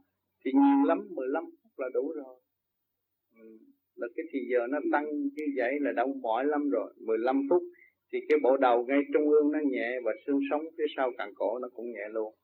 [0.44, 2.36] thì nhiều lắm 15 phút là đủ rồi.
[3.40, 3.58] Ừ.
[3.94, 6.92] là cái thì giờ nó tăng như vậy là đau mỏi lắm rồi.
[7.06, 7.62] 15 phút
[8.12, 11.32] thì cái bộ đầu ngay trung ương nó nhẹ và xương sống phía sau càng
[11.34, 12.34] cổ nó cũng nhẹ luôn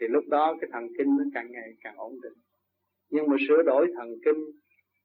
[0.00, 2.32] thì lúc đó cái thần kinh nó càng ngày càng ổn định.
[3.10, 4.44] Nhưng mà sửa đổi thần kinh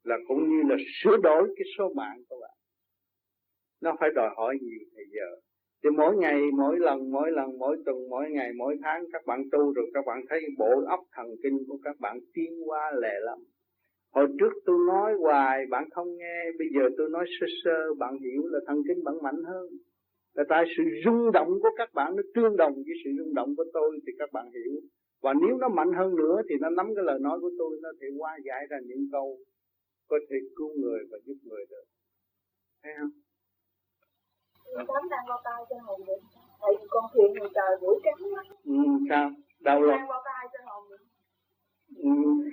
[0.04, 2.56] là cũng như là sửa đổi cái số mạng của bạn.
[3.80, 5.40] Nó phải đòi hỏi nhiều thời giờ.
[5.84, 9.44] Thì mỗi ngày, mỗi lần mỗi lần, mỗi tuần, mỗi ngày, mỗi tháng, các bạn
[9.52, 13.14] tu rồi các bạn thấy bộ óc thần kinh của các bạn tiến qua lẹ
[13.20, 13.38] lắm.
[14.12, 16.44] Hồi trước tôi nói hoài, bạn không nghe.
[16.58, 19.66] Bây giờ tôi nói sơ sơ, bạn hiểu là thần kinh bạn mạnh hơn
[20.34, 23.54] là tại sự rung động của các bạn nó tương đồng với sự rung động
[23.56, 24.72] của tôi thì các bạn hiểu.
[25.22, 27.88] Và nếu nó mạnh hơn nữa thì nó nắm cái lời nói của tôi nó
[28.00, 29.38] thể hóa giải ra những câu
[30.08, 31.84] có thể cứu người và giúp người được.
[32.82, 33.10] Thấy không?
[34.76, 36.16] Tám đang bao tay cho hồn vậy
[36.60, 38.42] Tại vì con thuyền người trời buổi trắng á.
[38.64, 38.72] Ừ,
[39.10, 39.30] sao?
[39.60, 40.00] Đau lòng.
[40.08, 40.98] Bao tay cho hồn vậy
[41.96, 42.10] ừ,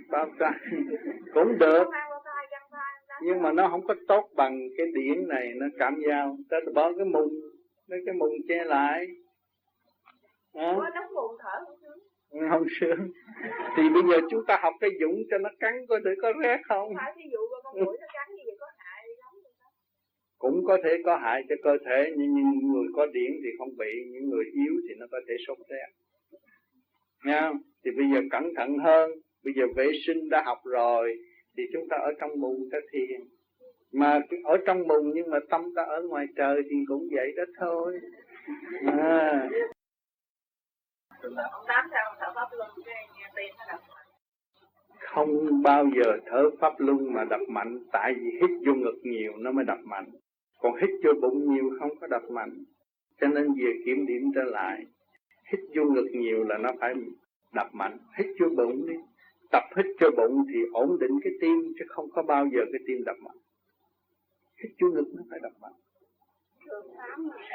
[0.09, 0.53] bao tay.
[1.33, 1.83] Cũng được.
[3.21, 6.37] Nhưng mà nó không có tốt bằng cái điển này nó cảm giao.
[6.49, 7.29] Ta bỏ cái mùng
[7.87, 9.07] lấy cái mùng che lại.
[10.53, 11.99] À, Có đóng buồn thở không sướng?
[12.49, 13.11] Không sướng.
[13.77, 16.57] Thì bây giờ chúng ta học cái dũng cho nó cắn coi thử có rét
[16.69, 16.93] không?
[16.97, 19.33] Phải ví dụ con mũi nó cắn như vậy có hại lắm
[20.37, 23.77] cũng có thể có hại cho cơ thể nhưng những người có điển thì không
[23.77, 25.87] bị những người yếu thì nó có thể sốt rét.
[27.25, 27.51] Nha
[27.85, 29.11] thì bây giờ cẩn thận hơn.
[29.43, 31.15] Bây giờ vệ sinh đã học rồi
[31.57, 33.21] thì chúng ta ở trong mùng ta thiền
[33.93, 37.43] mà ở trong mùng nhưng mà tâm ta ở ngoài trời thì cũng vậy đó
[37.57, 37.99] thôi.
[38.85, 39.49] À,
[44.99, 49.33] không bao giờ thở pháp luân mà đập mạnh tại vì hít vô ngực nhiều
[49.37, 50.09] nó mới đập mạnh.
[50.59, 52.63] Còn hít vô bụng nhiều không có đập mạnh.
[53.21, 54.85] Cho nên về kiểm điểm trở lại
[55.51, 56.93] hít vô ngực nhiều là nó phải
[57.53, 57.97] đập mạnh.
[58.17, 58.95] Hít vô bụng đi.
[59.51, 62.81] Tập hít cho bụng thì ổn định cái tim chứ không có bao giờ cái
[62.87, 63.37] tim đập mạnh
[64.63, 65.73] hít vô ngực nó phải đập mạnh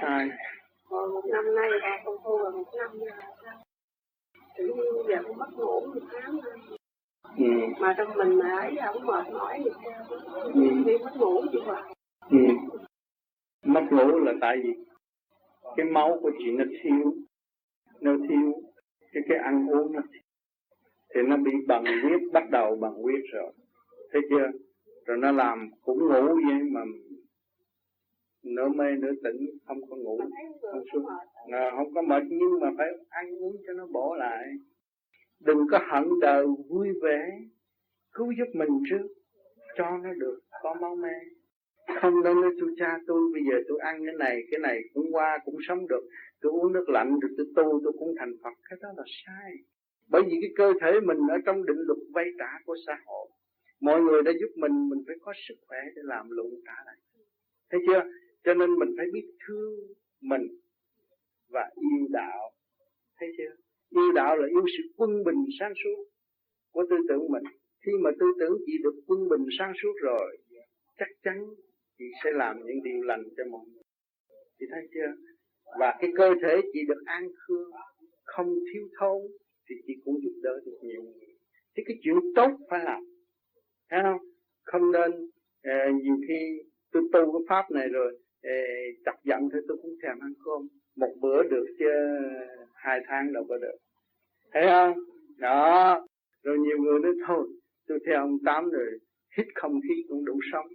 [0.03, 0.29] sai.
[0.91, 3.11] Một năm nay ra công phu rồi một năm rồi
[4.59, 6.55] Tự nhiên giờ cũng mất ngủ một tháng rồi.
[7.39, 7.45] Ừ.
[7.81, 9.71] Mà trong mình mà ấy không mệt mỏi gì
[10.55, 10.83] Ừ.
[10.87, 11.83] Đi mất ngủ chứ hoài
[12.31, 12.39] Ừ.
[13.65, 14.73] mất ngủ là tại vì
[15.77, 17.15] cái máu của chị nó thiếu.
[18.01, 18.53] Nó thiếu.
[19.13, 20.23] Cái cái ăn uống nó thiếu.
[21.15, 23.53] thì nó bị bằng huyết bắt đầu bằng huyết rồi.
[24.13, 24.59] Thấy chưa
[25.07, 26.81] rồi nó làm cũng ngủ vậy mà
[28.43, 30.21] nửa mê nửa tỉnh không có ngủ
[30.73, 31.07] không xuống.
[31.53, 34.45] à, không có mệt nhưng mà phải ăn uống cho nó bổ lại.
[35.41, 37.41] Đừng có hận đời vui vẻ.
[38.13, 39.09] Cứu giúp mình trước
[39.77, 41.15] cho nó được có máu me.
[42.01, 45.07] Không nên nói tôi cha tôi bây giờ tôi ăn cái này cái này cũng
[45.13, 46.03] qua cũng sống được.
[46.41, 48.55] Tôi uống nước lạnh rồi tôi tu tôi cũng thành phật.
[48.71, 49.53] Cái đó là sai.
[50.09, 53.29] Bởi vì cái cơ thể mình ở trong định luật vay trả của xã hội
[53.83, 56.97] mọi người đã giúp mình mình phải có sức khỏe để làm lụng trả lại.
[57.71, 58.03] Thấy chưa?
[58.45, 59.75] Cho nên mình phải biết thương
[60.21, 60.47] mình
[61.49, 62.51] và yêu đạo.
[63.19, 63.53] Thấy chưa?
[63.91, 66.05] Yêu đạo là yêu sự quân bình sáng suốt
[66.73, 67.45] của tư tưởng mình.
[67.87, 70.39] Khi mà tư tưởng chị được quân bình sáng suốt rồi,
[70.99, 71.37] chắc chắn
[71.99, 73.83] chị sẽ làm những điều lành cho mọi người.
[74.59, 75.11] Chị thấy chưa?
[75.81, 77.71] Và cái cơ thể chị được an khương,
[78.25, 79.23] không thiếu thốn,
[79.69, 81.35] thì chị cũng giúp đỡ được nhiều người.
[81.77, 83.12] Thì cái chuyện tốt phải làm
[83.93, 84.21] thấy không?
[84.65, 85.11] Không nên
[85.69, 88.13] uh, nhiều khi tôi tu cái pháp này rồi
[88.47, 90.69] uh, chặt giận thì tôi cũng thèm ăn cơm.
[90.97, 91.89] Một bữa được chứ
[92.75, 93.77] hai tháng đâu có được.
[94.53, 94.95] Thấy không?
[95.39, 96.07] Đó.
[96.43, 97.49] Rồi nhiều người nói thôi
[97.89, 98.87] tôi theo ông tám rồi
[99.39, 100.67] hít không khí cũng đủ sống.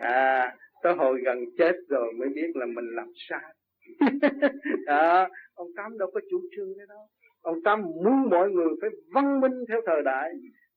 [0.00, 3.54] À tới hồi gần chết rồi mới biết là mình làm sai.
[4.86, 7.06] Đó ông tám đâu có chủ trương cái đó.
[7.42, 10.30] Ông tám muốn mọi người phải văn minh theo thời đại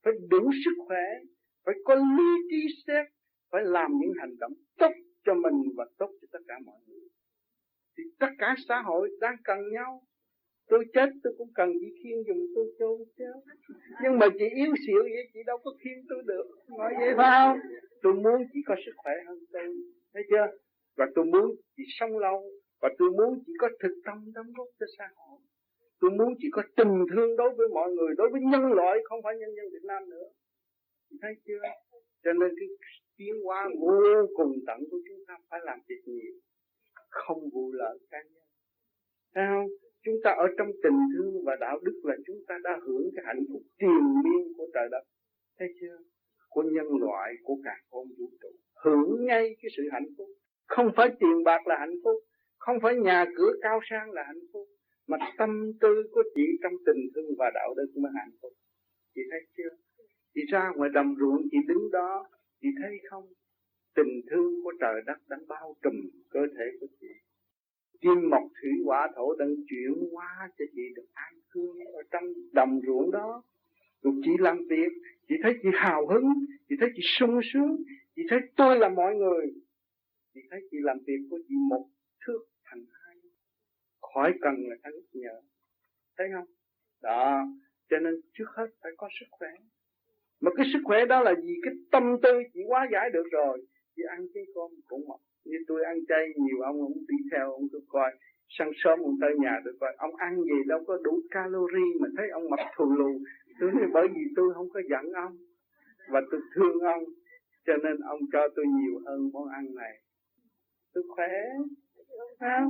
[0.04, 1.04] phải đủ sức khỏe
[1.64, 3.06] phải có lý trí xét
[3.52, 4.92] phải làm những hành động tốt
[5.24, 7.08] cho mình và tốt cho tất cả mọi người.
[7.98, 10.02] Thì tất cả xã hội đang cần nhau.
[10.68, 13.24] Tôi chết tôi cũng cần chị khiên dùng tôi chôn chứ
[14.02, 16.46] nhưng mà chị yếu xịu vậy chị đâu có khiên tôi được.
[16.78, 17.58] Nói vậy phải không?
[18.02, 19.74] Tôi muốn chị có sức khỏe hơn tôi.
[20.14, 20.46] Thấy chưa?
[20.96, 21.46] Và tôi muốn
[21.76, 22.42] chị sống lâu.
[22.82, 25.40] Và tôi muốn chị có thực tâm đóng góp cho xã hội.
[26.00, 29.20] Tôi muốn chị có tình thương đối với mọi người đối với nhân loại không
[29.24, 30.26] phải nhân dân Việt Nam nữa
[31.22, 31.62] thấy chưa?
[32.24, 32.68] Cho nên cái
[33.16, 36.34] tiến hóa vô cùng tận của chúng ta phải làm việc nhiều,
[37.08, 38.48] không vụ lợi cá nhân.
[39.34, 39.68] Thấy không?
[40.04, 43.24] Chúng ta ở trong tình thương và đạo đức là chúng ta đã hưởng cái
[43.26, 45.04] hạnh phúc triền miên của trời đất.
[45.58, 45.96] Thấy chưa?
[46.48, 48.48] Của nhân loại, của cả con vũ trụ.
[48.84, 50.28] Hưởng ngay cái sự hạnh phúc.
[50.66, 52.16] Không phải tiền bạc là hạnh phúc,
[52.58, 54.68] không phải nhà cửa cao sang là hạnh phúc,
[55.06, 58.52] mà tâm tư của chị trong tình thương và đạo đức mới hạnh phúc.
[59.14, 59.76] Chị thấy chưa?
[60.34, 62.28] Chị ra ngoài đồng ruộng chị đứng đó
[62.60, 63.26] chị thấy không?
[63.94, 65.94] Tình thương của trời đất đang bao trùm
[66.30, 67.06] cơ thể của chị.
[68.00, 72.24] Kim mộc thủy hỏa thổ đang chuyển hóa cho chị được an cư ở trong
[72.52, 73.42] đồng ruộng đó.
[74.02, 74.92] Rồi chị làm việc,
[75.28, 76.28] chị thấy chị hào hứng,
[76.68, 77.76] chị thấy chị sung sướng,
[78.16, 79.46] chị thấy tôi là mọi người.
[80.34, 81.88] Chị thấy chị làm việc của chị một
[82.26, 83.16] thước thành hai.
[84.00, 85.40] Khỏi cần người ta nhắc nhở
[86.16, 86.46] thấy không?
[87.02, 87.46] Đó,
[87.88, 89.48] cho nên trước hết phải có sức khỏe
[90.44, 91.54] mà cái sức khỏe đó là gì?
[91.64, 93.66] Cái tâm tư chỉ quá giải được rồi.
[93.96, 95.20] Chỉ ăn cái con cũng mập.
[95.44, 98.10] Như tôi ăn chay nhiều, ông cũng đi theo, ông tôi coi.
[98.58, 99.92] Sáng sớm ông tới nhà tôi coi.
[99.98, 103.12] Ông ăn gì đâu có đủ calorie mà thấy ông mập thù lù.
[103.60, 105.36] Tôi nói, bởi vì tôi không có giận ông
[106.12, 107.04] và tôi thương ông,
[107.66, 109.94] cho nên ông cho tôi nhiều hơn món ăn này.
[110.94, 111.32] Tôi khỏe.
[112.40, 112.68] Không?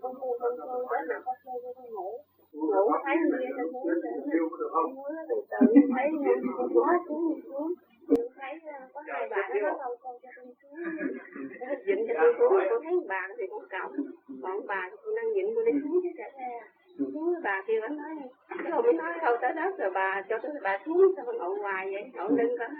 [0.00, 0.56] Con mua con
[1.90, 2.12] ngủ
[2.52, 3.88] ngủ thấy người ta muốn
[4.72, 4.94] không
[5.28, 6.10] từ từ thấy
[6.56, 7.72] con quá xuống xuống.
[8.36, 8.60] Thấy
[8.94, 10.78] có hai bạn nó đâu con cho con xuống.
[11.86, 14.06] Dịnh cho tôi xuống con thấy bạn thì con cổng.
[14.42, 16.60] Còn bà thì con đang dịnh con đi xuống chứ chạy xe
[16.98, 18.10] xuống bà kia vẫn nói
[18.64, 21.58] cái ông nói đâu tới đất rồi bà cho tới bà xuống sao con ngồi
[21.58, 22.10] hoài vậy?
[22.14, 22.70] Ngồi lưng con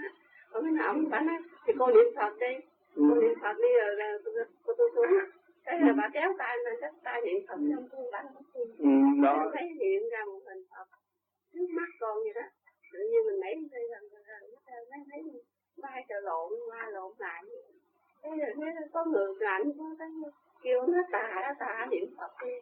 [0.52, 2.54] con nói ổng bà nói thì con niệm phật đi.
[2.96, 3.68] Con niệm phật đi
[3.98, 4.18] rồi
[4.66, 5.06] cô tôi xuống
[5.70, 8.40] thế là bà kéo tay lên chắc tay niệm phật trong con bà nó
[8.78, 8.92] ừ,
[9.22, 9.50] đó.
[9.54, 10.88] Thấy hiện ra một hình phật
[11.52, 12.46] trước mắt con vậy đó.
[12.92, 14.02] Tự nhiên mình nảy đi rằng
[14.90, 15.22] nó thấy
[15.82, 17.42] vai trở lộn qua lộn lại.
[18.22, 20.08] Thế rồi thế có người rảnh có cái
[20.62, 22.52] kêu nó tà nó tà niệm phật đi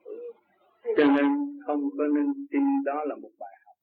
[0.97, 1.27] cho nên
[1.67, 3.77] không có nên tin đó là một bài học.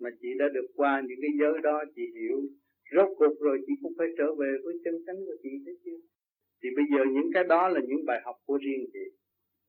[0.00, 2.38] Mà chị đã được qua những cái giới đó chị hiểu
[2.96, 5.98] rốt cuộc rồi chị cũng phải trở về với chân chánh của chị thấy chưa
[6.62, 9.04] thì bây giờ những cái đó là những bài học của riêng chị.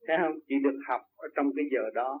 [0.06, 0.38] Thấy không?
[0.48, 2.20] Chị được học ở trong cái giờ đó.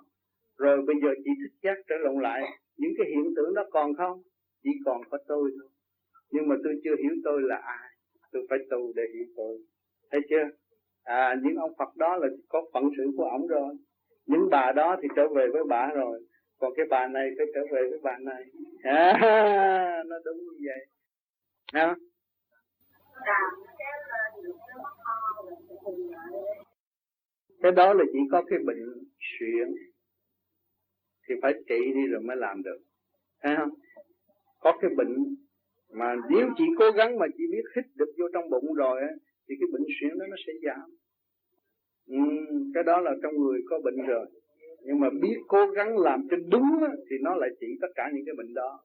[0.58, 2.42] Rồi bây giờ chị thích giác trở lộn lại.
[2.76, 4.22] Những cái hiện tượng đó còn không?
[4.62, 5.70] Chỉ còn có tôi thôi.
[6.30, 7.88] Nhưng mà tôi chưa hiểu tôi là ai.
[8.32, 9.58] Tôi phải tu để hiểu tôi.
[10.10, 10.44] Thấy chưa?
[11.04, 13.74] À những ông Phật đó là có phận sự của ổng rồi.
[14.26, 16.20] Những bà đó thì trở về với bà rồi.
[16.58, 18.44] Còn cái bà này phải trở về với bà này.
[18.82, 19.12] À,
[20.06, 20.86] nó đúng như vậy.
[21.72, 21.94] Ha
[27.62, 28.82] cái đó là chỉ có cái bệnh
[29.18, 29.68] suyễn
[31.28, 32.78] thì phải trị đi rồi mới làm được.
[33.42, 33.70] Thấy không?
[34.60, 35.36] Có cái bệnh
[35.90, 39.00] mà nếu chị cố gắng mà chị biết hít được vô trong bụng rồi
[39.48, 40.90] thì cái bệnh suyễn đó nó sẽ giảm.
[42.06, 42.18] Ừ,
[42.74, 44.26] cái đó là trong người có bệnh rồi.
[44.84, 46.80] Nhưng mà biết cố gắng làm cho đúng
[47.10, 48.80] thì nó lại trị tất cả những cái bệnh đó.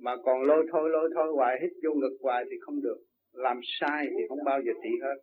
[0.00, 2.98] Mà còn lôi thôi lôi thôi hoài hít vô ngực hoài thì không được.
[3.32, 5.14] Làm sai thì không bao giờ trị hết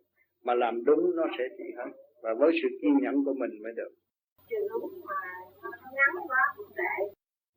[0.44, 1.90] mà làm đúng nó sẽ trị hết.
[2.22, 3.92] Và với sự kiên nhẫn của mình mới được.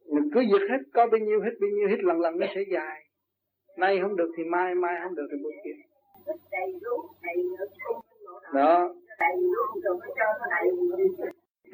[0.06, 2.62] Mình cứ việc hết có bao nhiêu hết bao nhiêu hết lần lần nó sẽ
[2.72, 3.02] dài.
[3.78, 5.72] Nay không được thì mai mai không được thì bữa kia.
[8.54, 8.94] Đó.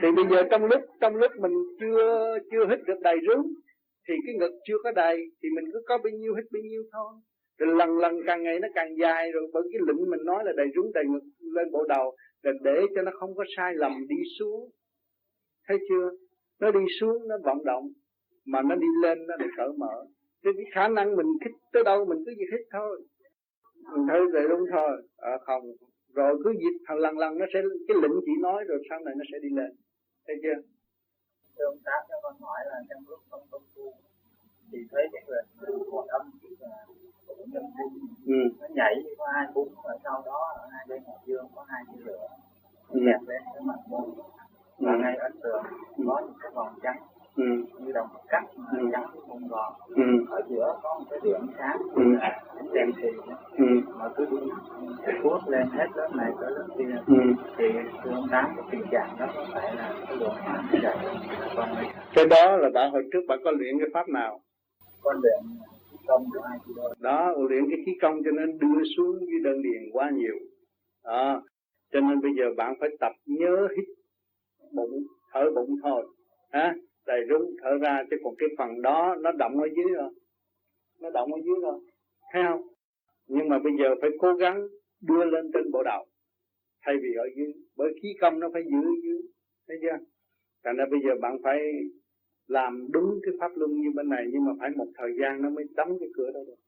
[0.01, 3.53] Thì bây giờ trong lúc trong lúc mình chưa chưa hít được đầy rúng
[4.07, 6.84] thì cái ngực chưa có đầy thì mình cứ có bao nhiêu hít bao nhiêu
[6.91, 7.14] thôi
[7.62, 10.51] rồi lần lần càng ngày nó càng dài rồi bởi cái lĩnh mình nói là
[10.57, 13.91] đầy rúng đầy ngực lên bộ đầu là để cho nó không có sai lầm
[14.09, 14.70] đi xuống.
[15.68, 16.09] Thấy chưa?
[16.59, 17.84] Nó đi xuống nó vận động
[18.45, 20.05] mà nó đi lên nó lại cởi mở.
[20.43, 23.01] Thì cái khả năng mình thích tới đâu mình cứ việc thích thôi.
[23.93, 24.91] Mình thấy vậy đúng thôi.
[25.18, 25.64] À, không.
[26.16, 29.14] Rồi cứ việc thằng lần lần nó sẽ cái lĩnh chỉ nói rồi sau này
[29.18, 29.72] nó sẽ đi lên.
[30.28, 30.62] Thấy chưa?
[31.57, 33.93] Thưa ông Tám cho con hỏi là trong lúc con công phu
[34.72, 35.41] thì thấy cái người
[35.91, 36.22] hồi âm
[36.59, 37.00] là
[38.25, 38.33] ừ.
[38.59, 41.83] nó nhảy có hai bún và sau đó ở hai bên hậu dương có hai
[41.87, 42.27] cái lửa
[42.89, 42.99] ừ.
[43.05, 44.09] kẹp lên cái mặt môn
[44.79, 45.63] và ngay ấn tường
[46.07, 46.99] có những cái vòng trắng
[47.35, 47.43] ừ.
[47.79, 48.43] như đồng cắt
[48.77, 48.89] Ừ.
[48.91, 50.03] trắng mông gòn Ừ.
[50.29, 52.03] ở giữa có một cái điểm sáng Ừ.
[52.73, 53.07] đèn xì
[53.57, 53.65] Ừ.
[53.99, 54.37] mà cứ đi
[55.23, 57.15] cuốt lên hết lớp này tới lớp kia Ừ.
[57.57, 57.65] thì
[58.13, 60.95] ông tám cái tình trạng đó có phải là cái luồng hóa như vậy
[61.55, 61.69] con
[62.15, 64.39] cái đó là bạn hồi trước bạn có luyện cái pháp nào
[65.03, 65.39] con luyện
[66.07, 66.25] công
[66.99, 70.35] đó luyện cái khí công cho nên đưa xuống dưới đơn điền quá nhiều.
[71.03, 71.43] Đó,
[71.91, 73.85] cho nên bây giờ bạn phải tập nhớ hít
[74.73, 76.05] bụng, thở bụng thôi.
[76.51, 76.75] Ha
[77.07, 80.09] đầy rúng, thở ra, chứ còn cái phần đó nó động ở dưới rồi.
[81.01, 81.79] Nó động ở dưới rồi.
[82.33, 82.61] Thấy không?
[83.27, 84.67] Nhưng mà bây giờ phải cố gắng
[85.01, 86.05] đưa lên trên bộ đầu.
[86.85, 87.53] Thay vì ở dưới.
[87.77, 89.21] Bởi khí công nó phải giữ ở dưới.
[89.67, 89.97] Thấy chưa?
[90.63, 91.59] Thành ra bây giờ bạn phải
[92.51, 95.49] làm đúng cái pháp luân như bên này, nhưng mà phải một thời gian nó
[95.49, 96.59] mới đóng cái cửa đó được.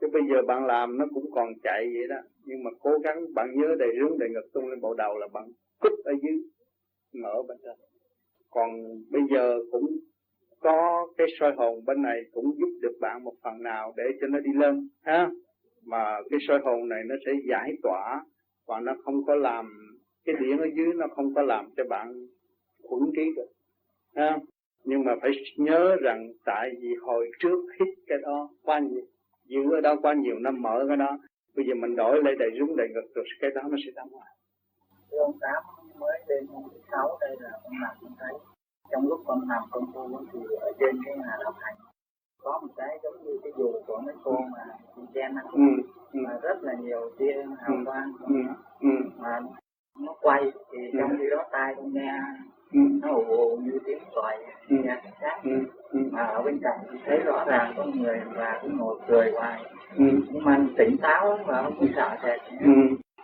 [0.00, 2.20] Chứ bây giờ bạn làm nó cũng còn chạy vậy đó.
[2.44, 5.28] Nhưng mà cố gắng, bạn nhớ đầy rướng đầy ngực tung lên bộ đầu là
[5.32, 5.44] bạn
[5.80, 6.36] cúp ở dưới,
[7.22, 7.76] mở bên trên.
[8.50, 8.68] Còn
[9.10, 9.86] bây giờ cũng
[10.60, 14.26] có cái soi hồn bên này cũng giúp được bạn một phần nào để cho
[14.26, 15.30] nó đi lên, ha?
[15.86, 18.24] Mà cái soi hồn này nó sẽ giải tỏa
[18.66, 19.66] và nó không có làm,
[20.24, 22.26] cái điện ở dưới nó không có làm cho bạn
[22.82, 23.48] khuẩn trí được,
[24.16, 24.38] ha?
[24.84, 29.04] Nhưng mà phải nhớ rằng tại vì hồi trước hít cái đó quá nhiều
[29.44, 31.18] giữ ở đó quá nhiều năm mở cái đó
[31.56, 34.34] bây giờ mình đổi lại đầy rúng đầy ngực rồi cái đó nó sẽ lại.
[35.10, 35.62] Thưa ông Tám
[36.00, 38.32] mới lên hôm thứ sáu đây là con nằm con thấy
[38.90, 41.74] trong lúc con nằm con tu thì ở trên cái hà đạo hành
[42.42, 44.64] có một cái giống như cái dù của mấy cô mà
[45.14, 45.60] gen ừ,
[46.12, 48.12] ừ, mà rất là nhiều tia hào quang.
[48.28, 48.34] Ừ,
[48.80, 49.40] ừ, mà
[50.00, 52.12] nó quay thì trong khi đó tai con nghe.
[52.18, 54.36] ừ, nó ù ù như tiếng còi
[54.68, 54.76] Ừ.
[54.84, 55.50] nghe chính xác ừ,
[55.90, 59.30] ừ, mà ở bên cạnh thì thấy rõ ràng có người và cũng ngồi cười
[59.30, 59.62] hoài
[59.98, 62.40] ừ, nhưng mà tỉnh táo mà không sợ sệt.
[62.60, 62.72] Ừ.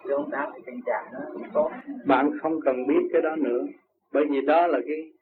[0.04, 1.20] thưa ông Tám cái tình trạng nó
[1.52, 1.70] tốt.
[2.06, 3.66] Bạn không cần biết cái đó nữa.
[4.12, 5.12] Bởi vì đó là cái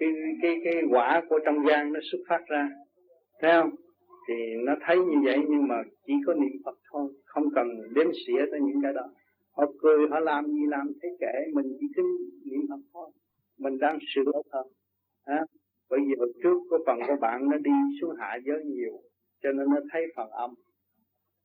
[0.00, 0.08] cái
[0.42, 2.68] cái cái quả của trong gian nó xuất phát ra.
[3.40, 3.70] Thấy không?
[4.28, 4.34] Thì
[4.66, 5.74] nó thấy như vậy nhưng mà
[6.06, 7.08] chỉ có niệm phật thôi.
[7.24, 9.02] Không cần đếm xỉa tới những cái đó.
[9.56, 12.02] Họ cười họ làm gì làm thế kệ mình chỉ cứ
[12.44, 13.10] niệm phật thôi
[13.58, 14.66] mình đang sửa thân.
[15.24, 15.44] À,
[15.90, 19.00] bởi vì hồi trước có phần của bạn nó đi xuống hạ giới nhiều
[19.42, 20.54] cho nên nó thấy phần âm.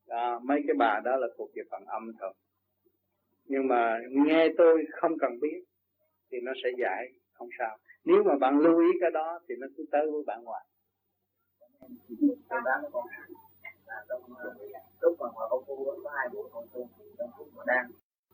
[0.07, 2.33] À, mấy cái bà đó là thuộc về phần âm thôi
[3.49, 5.63] nhưng mà nghe tôi không cần biết
[6.31, 7.77] thì nó sẽ giải không sao.
[8.05, 10.65] Nếu mà bạn lưu ý cái đó thì nó cứ tới với bạn hoài.
[15.01, 16.81] Lúc mà ông có hai buổi con thì
[17.67, 17.87] đang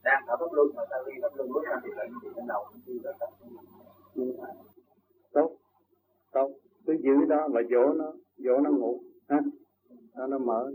[0.05, 2.47] đang ở pháp luân, mà ta đi pháp luân bước sang thì lệnh thì trong
[2.47, 3.29] đầu cũng chưa được tập
[5.33, 5.57] tốt.
[6.31, 6.51] Tốt.
[6.85, 9.39] Cứ giữ đó và dỗ nó dỗ nó ngủ, ha?
[10.15, 10.71] Nó nó mở.